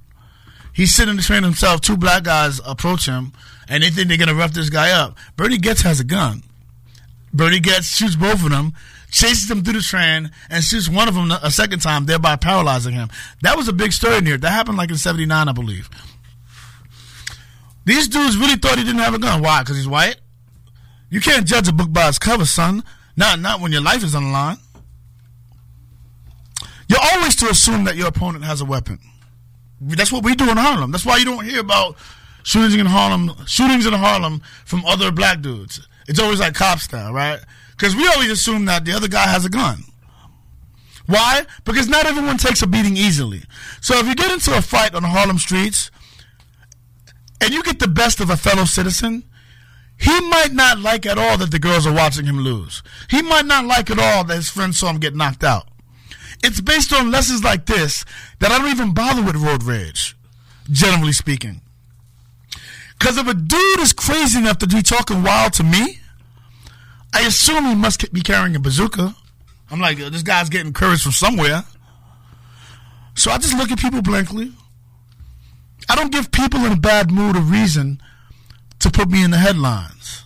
[0.73, 1.81] He's sitting in the train himself.
[1.81, 3.33] Two black guys approach him,
[3.67, 5.17] and they think they're gonna rough this guy up.
[5.35, 6.43] Bernie Goetz has a gun.
[7.33, 8.73] Bernie Goetz shoots both of them,
[9.09, 12.93] chases them through the train, and shoots one of them a second time, thereby paralyzing
[12.93, 13.09] him.
[13.41, 14.37] That was a big story in here.
[14.37, 15.89] That happened like in '79, I believe.
[17.83, 19.41] These dudes really thought he didn't have a gun.
[19.41, 19.61] Why?
[19.61, 20.17] Because he's white.
[21.09, 22.83] You can't judge a book by its cover, son.
[23.17, 24.57] Not not when your life is on the line.
[26.91, 28.99] You're always to assume that your opponent has a weapon.
[29.79, 30.91] That's what we do in Harlem.
[30.91, 31.95] That's why you don't hear about
[32.43, 35.87] shootings in Harlem, shootings in Harlem from other black dudes.
[36.09, 37.39] It's always like cop style, right?
[37.71, 39.85] Because we always assume that the other guy has a gun.
[41.05, 41.45] Why?
[41.63, 43.43] Because not everyone takes a beating easily.
[43.79, 45.91] So if you get into a fight on Harlem streets
[47.39, 49.23] and you get the best of a fellow citizen,
[49.97, 52.83] he might not like at all that the girls are watching him lose.
[53.09, 55.70] He might not like at all that his friends saw him get knocked out.
[56.43, 58.03] It's based on lessons like this
[58.39, 60.15] that I don't even bother with road rage,
[60.69, 61.61] generally speaking.
[62.97, 65.99] Because if a dude is crazy enough to be talking wild to me,
[67.13, 69.15] I assume he must be carrying a bazooka.
[69.69, 71.63] I'm like, this guy's getting courage from somewhere.
[73.15, 74.51] So I just look at people blankly.
[75.89, 78.01] I don't give people in a bad mood a reason
[78.79, 80.23] to put me in the headlines.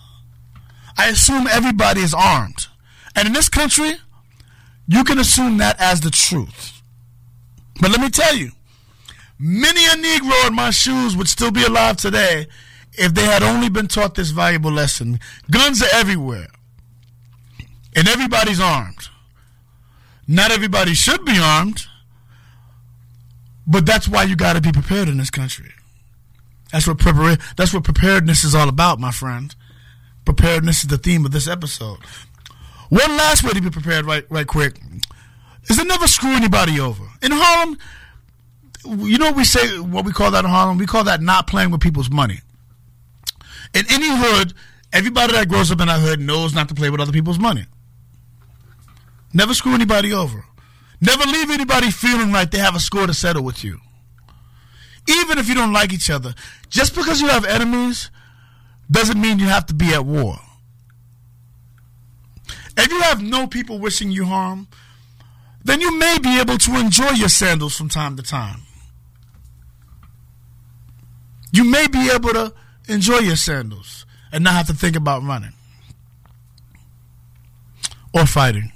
[0.96, 2.68] I assume everybody is armed.
[3.14, 3.96] And in this country,
[4.86, 6.80] you can assume that as the truth.
[7.80, 8.52] But let me tell you,
[9.38, 12.46] many a Negro in my shoes would still be alive today
[12.92, 15.20] if they had only been taught this valuable lesson.
[15.50, 16.48] Guns are everywhere,
[17.94, 19.08] and everybody's armed.
[20.26, 21.86] Not everybody should be armed,
[23.66, 25.72] but that's why you got to be prepared in this country.
[26.72, 29.54] That's what prepar- That's what preparedness is all about, my friend.
[30.24, 31.98] Preparedness is the theme of this episode.
[32.88, 34.80] One last way to be prepared, right, right, quick,
[35.68, 37.04] is to never screw anybody over.
[37.22, 37.78] In Harlem,
[38.84, 40.78] you know what we say, what we call that in Harlem?
[40.78, 42.40] We call that not playing with people's money.
[43.74, 44.54] In any hood,
[44.92, 47.66] everybody that grows up in that hood knows not to play with other people's money.
[49.32, 50.44] Never screw anybody over.
[51.00, 53.80] Never leave anybody feeling like they have a score to settle with you.
[55.08, 56.34] Even if you don't like each other,
[56.70, 58.10] just because you have enemies
[58.90, 60.38] doesn't mean you have to be at war.
[62.76, 64.68] If you have no people wishing you harm,
[65.64, 68.62] then you may be able to enjoy your sandals from time to time.
[71.52, 72.52] You may be able to
[72.88, 75.52] enjoy your sandals and not have to think about running
[78.12, 78.72] or fighting.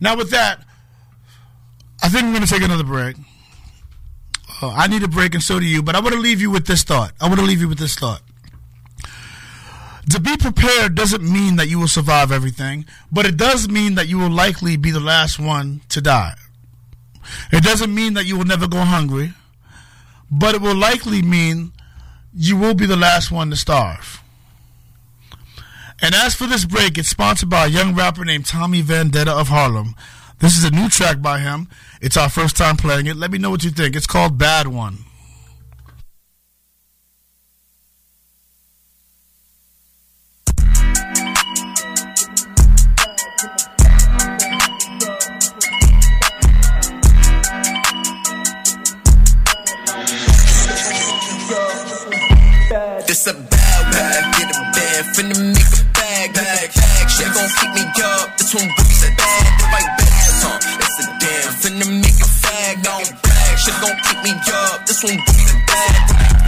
[0.00, 0.64] Now, with that,
[2.02, 3.16] I think I'm going to take another break.
[4.62, 5.82] Uh, I need a break, and so do you.
[5.82, 7.12] But I want to leave you with this thought.
[7.20, 8.22] I want to leave you with this thought.
[10.08, 14.08] To be prepared doesn't mean that you will survive everything, but it does mean that
[14.08, 16.34] you will likely be the last one to die.
[17.52, 19.34] It doesn't mean that you will never go hungry,
[20.30, 21.72] but it will likely mean
[22.34, 24.22] you will be the last one to starve.
[26.02, 29.48] And as for this break, it's sponsored by a young rapper named Tommy Vendetta of
[29.48, 29.94] Harlem.
[30.38, 31.68] This is a new track by him.
[32.00, 33.16] It's our first time playing it.
[33.16, 33.94] Let me know what you think.
[33.94, 35.04] It's called Bad One.
[53.10, 57.10] It's a bad bag, get a bag, finna make a bag, bag, bag.
[57.10, 60.58] She gon' keep me up, this one boots a bag, right bag, huh?
[60.78, 63.58] It's a damn, finna make a bag, don't brag.
[63.58, 66.39] She gon' keep me up, this one boots a bag.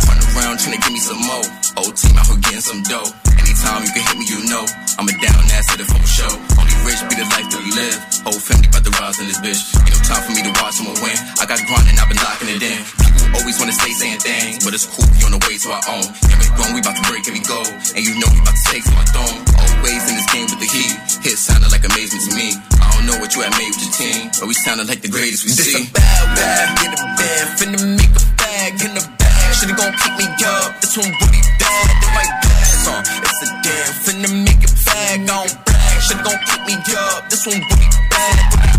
[0.53, 1.45] Around, tryna give me some more.
[1.81, 3.09] Old team out here getting some dough.
[3.41, 4.61] Anytime you can hit me, you know.
[5.01, 6.29] I'm a down ass to the full show.
[6.61, 7.97] Only rich be the life that we live.
[8.21, 9.73] Whole family about to rise in this bitch.
[9.81, 11.17] Ain't no time for me to watch someone win.
[11.41, 12.81] I got grinding, I've been locking it in.
[12.85, 15.85] People always wanna stay saying things, but it's cool, we on the way to our
[15.89, 16.05] own.
[16.05, 17.69] Yeah, we grown, we about to break every goal.
[17.97, 19.41] And you know we about to take to my throne.
[19.57, 20.93] Always in this game with the heat.
[21.25, 22.53] Hit sounded like amazement to me.
[22.77, 25.09] I don't know what you had made with your team, but we sounded like the
[25.09, 25.89] greatest we This see.
[25.89, 29.32] a bad bag, get a bag, finna make a bag in the bag.
[29.55, 30.81] Shit gon' keep me up.
[30.81, 33.03] This one really bad, the right bags on.
[33.23, 37.29] It's a damn finna make it bag on brag, shit gon' keep me up.
[37.29, 38.73] This one really bad.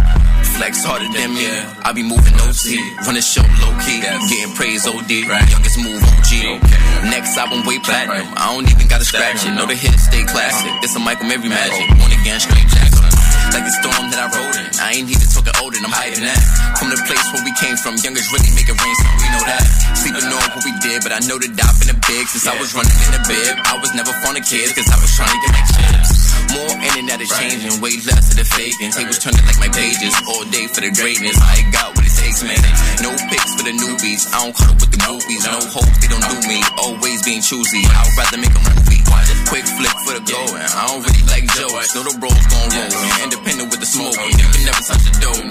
[0.58, 1.50] Flex harder than me.
[1.82, 5.10] I be moving OC, run the show low key, getting praise OD.
[5.10, 6.62] Youngest move OG.
[7.10, 8.28] Next album way platinum.
[8.38, 9.52] I don't even gotta scratch it.
[9.52, 10.70] Know the hits stay classic.
[10.70, 10.86] Uh-huh.
[10.86, 11.90] It's a Michael Mary magic.
[11.98, 13.13] One again straight Jackson.
[13.54, 14.66] Like the storm that I rode in.
[14.82, 16.42] I ain't even talking older, I'm hiding that.
[16.82, 19.46] From the place where we came from, youngers really make it rain, so we know
[19.46, 19.62] that.
[19.94, 22.58] Sleeping on what we did, but I know that I've been a big since I
[22.58, 23.62] was running in the bib.
[23.70, 26.13] I was never fond of kids, cause I was trying to get my chips.
[26.54, 28.92] More internet is changing, way less of the faking.
[28.94, 31.38] Tables turning like my pages, all day for the greatness.
[31.42, 32.62] I got what it takes, man.
[33.02, 35.42] No pics for the newbies, I don't cuddle with the movies.
[35.46, 36.60] No hope, they don't do me.
[36.78, 39.02] Always being choosy, I'd rather make a movie.
[39.50, 41.94] Quick flick for the goal, and I don't really like jokes.
[41.94, 44.16] Know the roles gon' roll, independent with the smoke.
[44.16, 45.42] You can never touch the dough.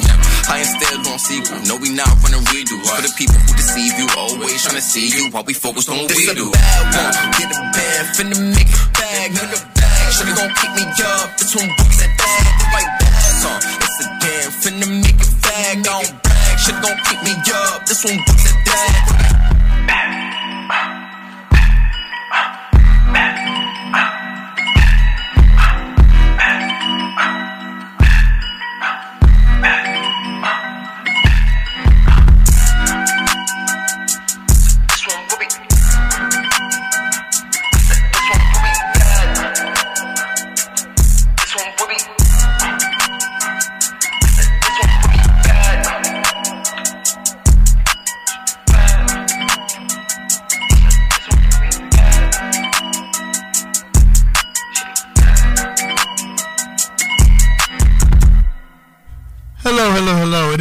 [0.50, 1.60] I instead on sequel.
[1.70, 2.82] No, we not running redos.
[2.82, 5.98] For the people who deceive you, always trying to see you while we focus on
[6.02, 6.50] what we do.
[6.50, 9.71] Bad one, get a bag, finna make it bag, make
[10.20, 10.36] bag.
[10.36, 11.36] Gon' keep me up.
[11.38, 13.60] This one books that bag, the right bags on.
[13.80, 16.82] It's a damn finna make it bag, don't brag.
[16.82, 17.86] Gon' keep me up.
[17.86, 19.41] This one books that bag.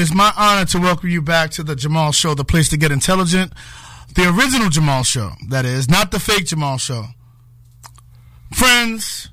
[0.01, 2.91] Is my honor to welcome you back to the Jamal Show, the place to get
[2.91, 3.53] intelligent.
[4.15, 7.05] The original Jamal Show, that is, not the fake Jamal Show.
[8.51, 9.29] Friends,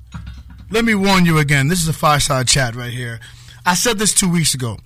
[0.69, 1.69] let me warn you again.
[1.69, 3.19] This is a fireside chat right here.
[3.65, 4.77] I said this two weeks ago.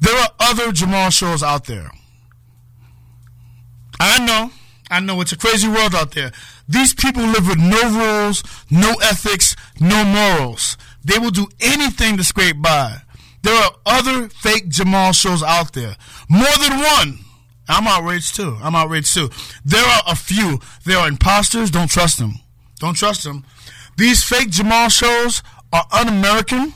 [0.00, 1.92] There are other Jamal shows out there.
[4.00, 4.50] I know.
[4.90, 6.32] I know it's a crazy world out there.
[6.68, 10.76] These people live with no rules, no ethics, no morals.
[11.04, 13.02] They will do anything to scrape by.
[13.42, 15.96] There are other fake Jamal shows out there.
[16.28, 17.18] More than one.
[17.68, 18.56] I'm outraged too.
[18.62, 19.30] I'm outraged too.
[19.64, 20.60] There are a few.
[20.84, 21.70] There are imposters.
[21.70, 22.34] Don't trust them.
[22.78, 23.44] Don't trust them.
[23.96, 26.72] These fake Jamal shows are un-American.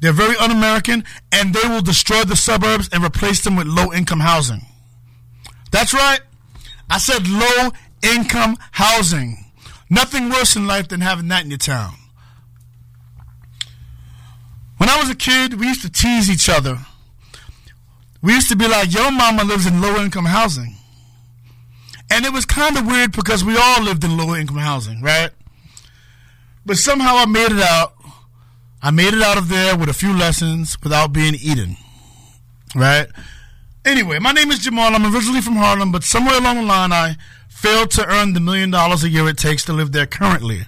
[0.00, 4.62] They're very un-American, and they will destroy the suburbs and replace them with low-income housing.
[5.70, 6.20] That's right.
[6.90, 9.52] I said low-income housing.
[9.88, 11.94] Nothing worse in life than having that in your town.
[14.78, 16.78] When I was a kid, we used to tease each other.
[18.22, 20.76] We used to be like, your mama lives in low income housing.
[22.10, 25.30] And it was kind of weird because we all lived in low income housing, right?
[26.64, 27.94] But somehow I made it out.
[28.82, 31.76] I made it out of there with a few lessons without being eaten,
[32.74, 33.08] right?
[33.84, 34.94] Anyway, my name is Jamal.
[34.94, 37.16] I'm originally from Harlem, but somewhere along the line, I
[37.48, 40.66] failed to earn the million dollars a year it takes to live there currently.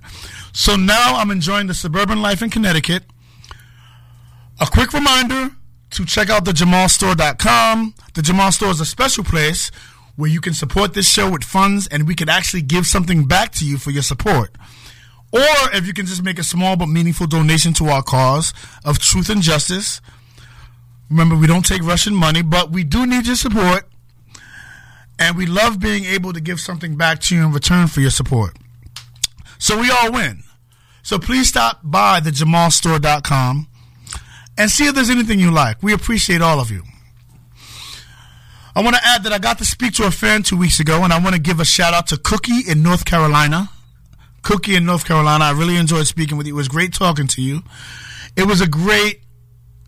[0.52, 3.04] So now I'm enjoying the suburban life in Connecticut.
[4.60, 5.50] A quick reminder
[5.90, 7.94] to check out the jamalstore.com.
[8.14, 9.70] The Jamal Store is a special place
[10.16, 13.52] where you can support this show with funds and we can actually give something back
[13.52, 14.50] to you for your support.
[15.30, 15.40] Or
[15.72, 18.52] if you can just make a small but meaningful donation to our cause
[18.84, 20.00] of truth and justice.
[21.08, 23.88] Remember, we don't take Russian money, but we do need your support.
[25.20, 28.10] And we love being able to give something back to you in return for your
[28.10, 28.56] support.
[29.58, 30.42] So we all win.
[31.04, 33.67] So please stop by the jamalstore.com
[34.58, 35.82] and see if there's anything you like.
[35.82, 36.82] We appreciate all of you.
[38.74, 41.02] I want to add that I got to speak to a fan two weeks ago,
[41.04, 43.70] and I want to give a shout out to Cookie in North Carolina.
[44.42, 46.54] Cookie in North Carolina, I really enjoyed speaking with you.
[46.54, 47.62] It was great talking to you.
[48.36, 49.22] It was a great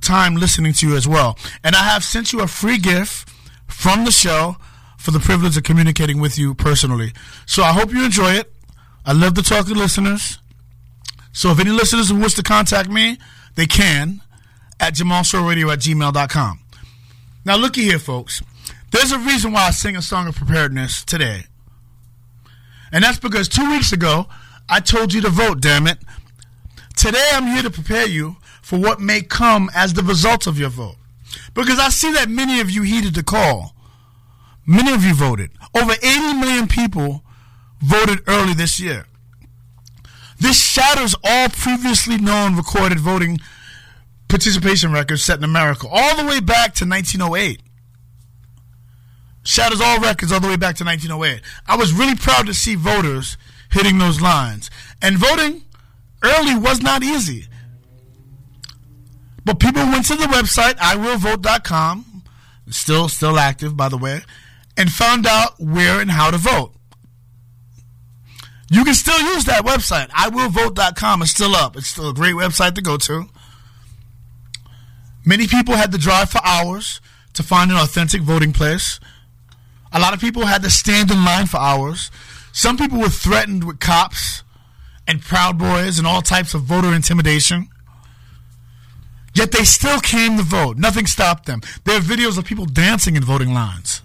[0.00, 1.36] time listening to you as well.
[1.62, 3.28] And I have sent you a free gift
[3.68, 4.56] from the show
[4.98, 7.12] for the privilege of communicating with you personally.
[7.46, 8.52] So I hope you enjoy it.
[9.04, 10.38] I love to talk to listeners.
[11.32, 13.18] So if any listeners who wish to contact me,
[13.54, 14.20] they can
[14.81, 16.61] at jamalshowradio at gmail.com.
[17.45, 18.43] Now, looky here, folks.
[18.91, 21.45] There's a reason why I sing a song of preparedness today.
[22.93, 24.26] And that's because two weeks ago,
[24.68, 25.99] I told you to vote, damn it.
[26.97, 30.70] Today, I'm here to prepare you for what may come as the result of your
[30.70, 30.97] vote.
[31.55, 33.74] Because I see that many of you heeded the call.
[34.66, 35.51] Many of you voted.
[35.74, 37.22] Over 80 million people
[37.81, 39.07] voted early this year.
[40.39, 43.39] This shatters all previously known recorded voting
[44.31, 47.61] participation records set in America, all the way back to 1908.
[49.43, 51.43] shatters all records all the way back to 1908.
[51.66, 53.37] I was really proud to see voters
[53.70, 54.70] hitting those lines.
[55.03, 55.62] And voting
[56.22, 57.47] early was not easy.
[59.45, 62.22] But people went to the website, iwillvote.com,
[62.68, 64.20] still still active by the way,
[64.76, 66.72] and found out where and how to vote.
[68.70, 70.11] You can still use that website.
[70.11, 71.76] iwillvote.com is still up.
[71.76, 73.28] It's still a great website to go to.
[75.24, 77.00] Many people had to drive for hours
[77.34, 79.00] to find an authentic voting place.
[79.92, 82.10] A lot of people had to stand in line for hours.
[82.52, 84.42] Some people were threatened with cops
[85.06, 87.68] and Proud Boys and all types of voter intimidation.
[89.34, 90.76] Yet they still came to vote.
[90.76, 91.60] Nothing stopped them.
[91.84, 94.02] There are videos of people dancing in voting lines.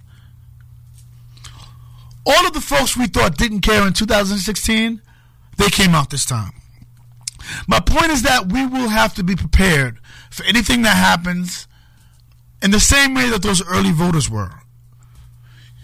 [2.26, 5.02] All of the folks we thought didn't care in 2016,
[5.58, 6.52] they came out this time.
[7.68, 11.68] My point is that we will have to be prepared for anything that happens
[12.62, 14.62] in the same way that those early voters were.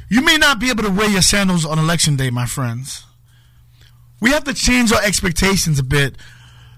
[0.10, 3.06] You may not be able to wear your sandals on election day, my friends.
[4.20, 6.18] We have to change our expectations a bit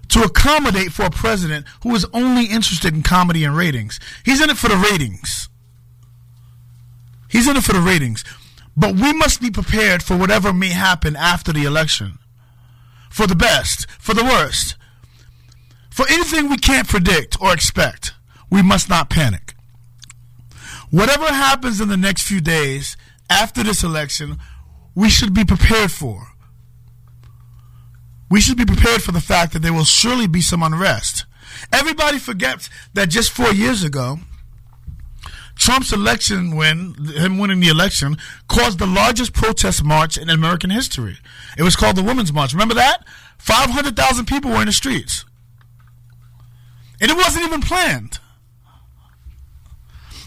[0.10, 4.00] to accommodate for a president who is only interested in comedy and ratings.
[4.24, 5.50] He's in it for the ratings.
[7.28, 8.24] He's in it for the ratings.
[8.78, 12.20] But we must be prepared for whatever may happen after the election.
[13.14, 14.76] For the best, for the worst.
[15.92, 18.12] For anything we can't predict or expect,
[18.50, 19.54] we must not panic.
[20.90, 22.98] Whatever happens in the next few days
[23.30, 24.40] after this election,
[24.96, 26.30] we should be prepared for.
[28.32, 31.28] We should be prepared for the fact that there will surely be some unrest.
[31.72, 34.18] Everybody forgets that just four years ago,
[35.56, 41.18] Trump's election win, him winning the election, caused the largest protest march in American history.
[41.58, 42.54] It was called the Women's March.
[42.54, 43.06] Remember that?
[43.38, 45.26] 500,000 people were in the streets.
[47.00, 48.20] And it wasn't even planned.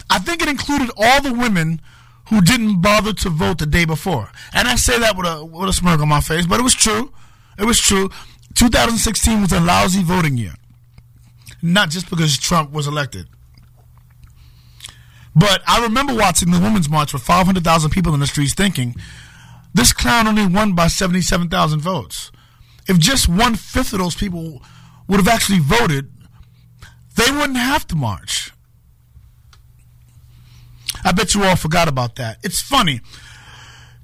[0.09, 1.81] I think it included all the women
[2.29, 4.31] who didn't bother to vote the day before.
[4.53, 6.73] And I say that with a, with a smirk on my face, but it was
[6.73, 7.11] true.
[7.57, 8.09] It was true.
[8.53, 10.53] 2016 was a lousy voting year.
[11.61, 13.27] Not just because Trump was elected.
[15.37, 18.95] But I remember watching the Women's March with 500,000 people in the streets thinking,
[19.73, 22.31] this clown only won by 77,000 votes.
[22.87, 24.63] If just one fifth of those people
[25.07, 26.11] would have actually voted,
[27.15, 28.51] they wouldn't have to march.
[31.05, 32.39] I bet you all forgot about that.
[32.43, 33.01] It's funny.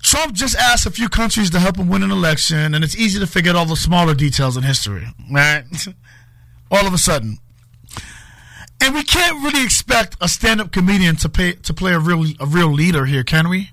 [0.03, 3.19] Trump just asked a few countries to help him win an election, and it's easy
[3.19, 5.63] to forget all the smaller details in history, right?
[6.71, 7.39] all of a sudden.
[8.83, 12.45] And we can't really expect a stand-up comedian to pay to play a real a
[12.45, 13.71] real leader here, can we?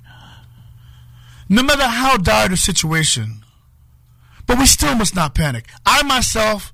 [1.48, 3.44] No matter how dire the situation,
[4.46, 5.66] but we still must not panic.
[5.84, 6.72] I myself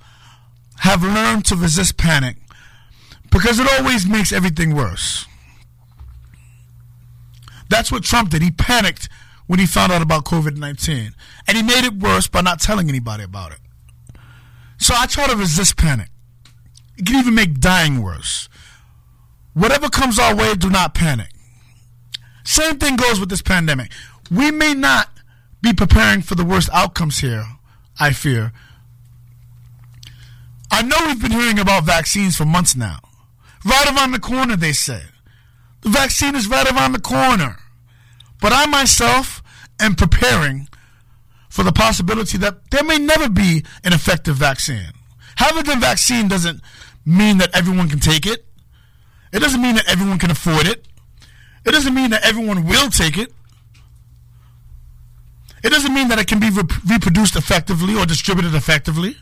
[0.80, 2.36] have learned to resist panic
[3.30, 5.24] because it always makes everything worse.
[7.70, 8.42] That's what Trump did.
[8.42, 9.08] He panicked
[9.46, 11.14] when he found out about COVID 19.
[11.48, 13.60] And he made it worse by not telling anybody about it.
[14.76, 16.10] So I try to resist panic.
[16.96, 18.48] It can even make dying worse.
[19.54, 21.30] Whatever comes our way, do not panic.
[22.44, 23.90] Same thing goes with this pandemic.
[24.30, 25.10] We may not
[25.62, 27.44] be preparing for the worst outcomes here,
[27.98, 28.52] I fear.
[30.70, 33.00] I know we've been hearing about vaccines for months now.
[33.64, 35.02] Right around the corner, they say.
[35.80, 37.56] The vaccine is right around the corner.
[38.40, 39.42] But I myself
[39.80, 40.68] am preparing
[41.48, 44.92] for the possibility that there may never be an effective vaccine.
[45.36, 46.60] Having the vaccine doesn't
[47.04, 48.44] mean that everyone can take it.
[49.32, 50.86] It doesn't mean that everyone can afford it.
[51.64, 53.32] It doesn't mean that everyone will take it.
[55.62, 59.16] It doesn't mean that it can be rep- reproduced effectively or distributed effectively.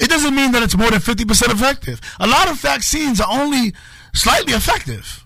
[0.00, 2.00] It doesn't mean that it's more than 50% effective.
[2.20, 3.74] A lot of vaccines are only
[4.14, 5.24] slightly effective.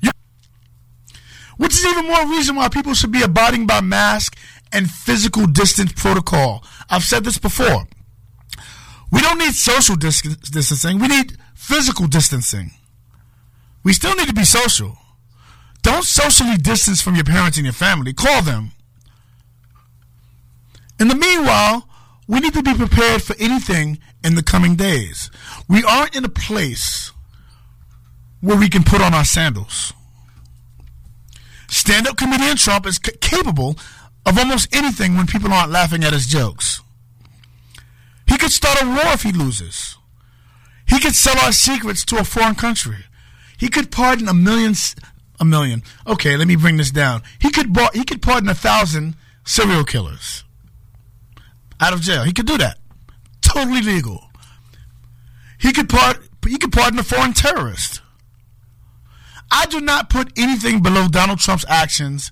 [0.00, 0.10] You-
[1.56, 4.36] which is even more reason why people should be abiding by mask
[4.72, 6.64] and physical distance protocol.
[6.90, 7.87] I've said this before.
[9.10, 10.98] We don't need social dis- distancing.
[10.98, 12.72] We need physical distancing.
[13.84, 14.98] We still need to be social.
[15.82, 18.12] Don't socially distance from your parents and your family.
[18.12, 18.72] Call them.
[21.00, 21.88] In the meanwhile,
[22.26, 25.30] we need to be prepared for anything in the coming days.
[25.68, 27.12] We aren't in a place
[28.40, 29.92] where we can put on our sandals.
[31.68, 33.76] Stand up comedian Trump is c- capable
[34.26, 36.80] of almost anything when people aren't laughing at his jokes.
[38.28, 39.96] He could start a war if he loses.
[40.86, 43.04] He could sell our secrets to a foreign country.
[43.58, 44.74] He could pardon a million,
[45.40, 45.82] a million.
[46.06, 47.22] Okay, let me bring this down.
[47.40, 50.44] He could, bar- he could pardon a thousand serial killers
[51.80, 52.24] out of jail.
[52.24, 52.78] He could do that.
[53.40, 54.30] Totally legal.
[55.58, 56.18] He could part.
[56.46, 58.00] He could pardon a foreign terrorist.
[59.50, 62.30] I do not put anything below Donald Trump's actions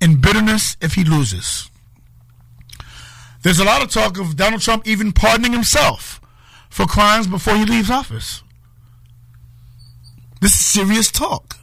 [0.00, 1.70] in bitterness if he loses.
[3.46, 6.20] There's a lot of talk of Donald Trump even pardoning himself
[6.68, 8.42] for crimes before he leaves office.
[10.40, 11.56] This is serious talk.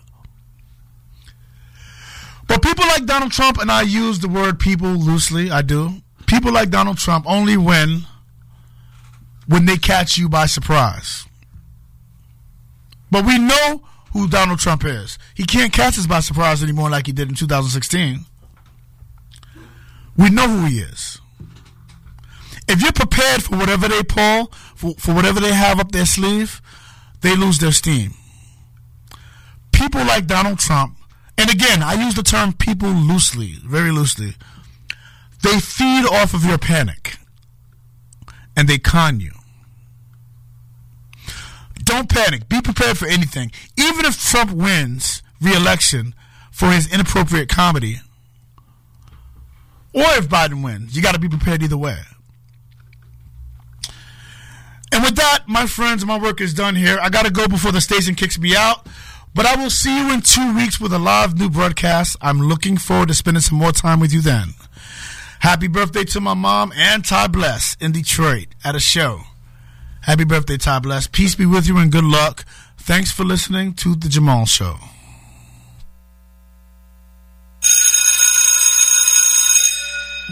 [2.47, 5.95] But people like Donald Trump, and I use the word people loosely, I do.
[6.25, 8.03] People like Donald Trump only win
[9.47, 11.25] when they catch you by surprise.
[13.11, 15.19] But we know who Donald Trump is.
[15.35, 18.21] He can't catch us by surprise anymore like he did in 2016.
[20.15, 21.19] We know who he is.
[22.67, 26.61] If you're prepared for whatever they pull, for, for whatever they have up their sleeve,
[27.21, 28.13] they lose their steam.
[29.71, 30.97] People like Donald Trump,
[31.37, 34.35] and again, I use the term people loosely, very loosely,
[35.41, 37.17] they feed off of your panic
[38.55, 39.31] and they con you.
[41.83, 42.47] Don't panic.
[42.47, 43.51] Be prepared for anything.
[43.77, 46.15] Even if Trump wins re-election
[46.51, 47.99] for his inappropriate comedy,
[49.91, 51.99] or if Biden wins, you got to be prepared either way.
[54.93, 56.99] And with that, my friends, my work is done here.
[57.01, 58.85] I got to go before the station kicks me out.
[59.33, 62.15] But I will see you in two weeks with a live new broadcast.
[62.21, 64.49] I'm looking forward to spending some more time with you then.
[65.39, 69.21] Happy birthday to my mom and Ty Bless in Detroit at a show.
[70.01, 71.07] Happy birthday, Ty Bless.
[71.07, 72.45] Peace be with you and good luck.
[72.77, 74.75] Thanks for listening to The Jamal Show.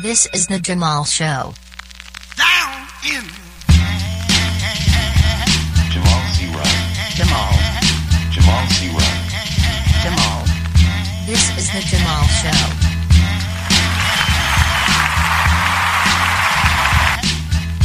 [0.02, 1.54] This is the Jamal Show.
[2.38, 3.41] Down in
[7.22, 7.54] Jamal.
[8.32, 8.66] Jamal.
[8.98, 9.22] Ryan.
[10.02, 10.42] Jamal.
[11.28, 12.62] This is the Jamal Show.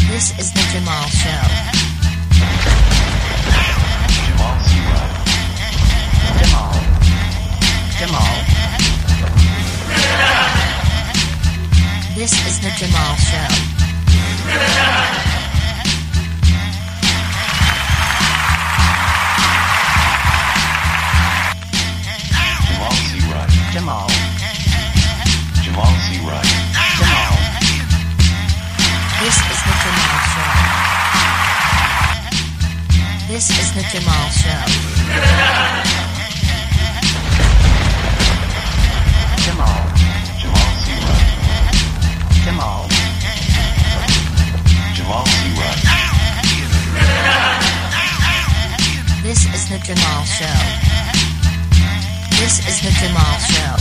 [0.09, 1.45] This is the Jamal Show.
[4.17, 4.81] Jamal C.
[6.41, 6.73] Jamal.
[7.99, 8.35] Jamal.
[12.15, 13.49] This is the Jamal Show.
[23.77, 24.09] Jamal.
[25.61, 26.17] Jamal C.
[26.25, 26.49] Ryan.
[26.97, 27.37] Jamal.
[29.21, 30.53] This is the Jamal Show.
[33.29, 34.65] This is the Jamal Show.
[39.45, 39.85] Jamal.
[40.41, 40.97] Jamal C.
[41.05, 41.37] Ryan.
[42.47, 42.89] Jamal.
[44.95, 45.53] Jamal C.
[45.61, 45.85] Ryan.
[49.23, 50.86] This is the Jamal Show.
[52.39, 53.77] This is the Jamal Show.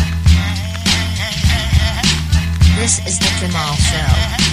[2.80, 4.45] This is the Jamal Show.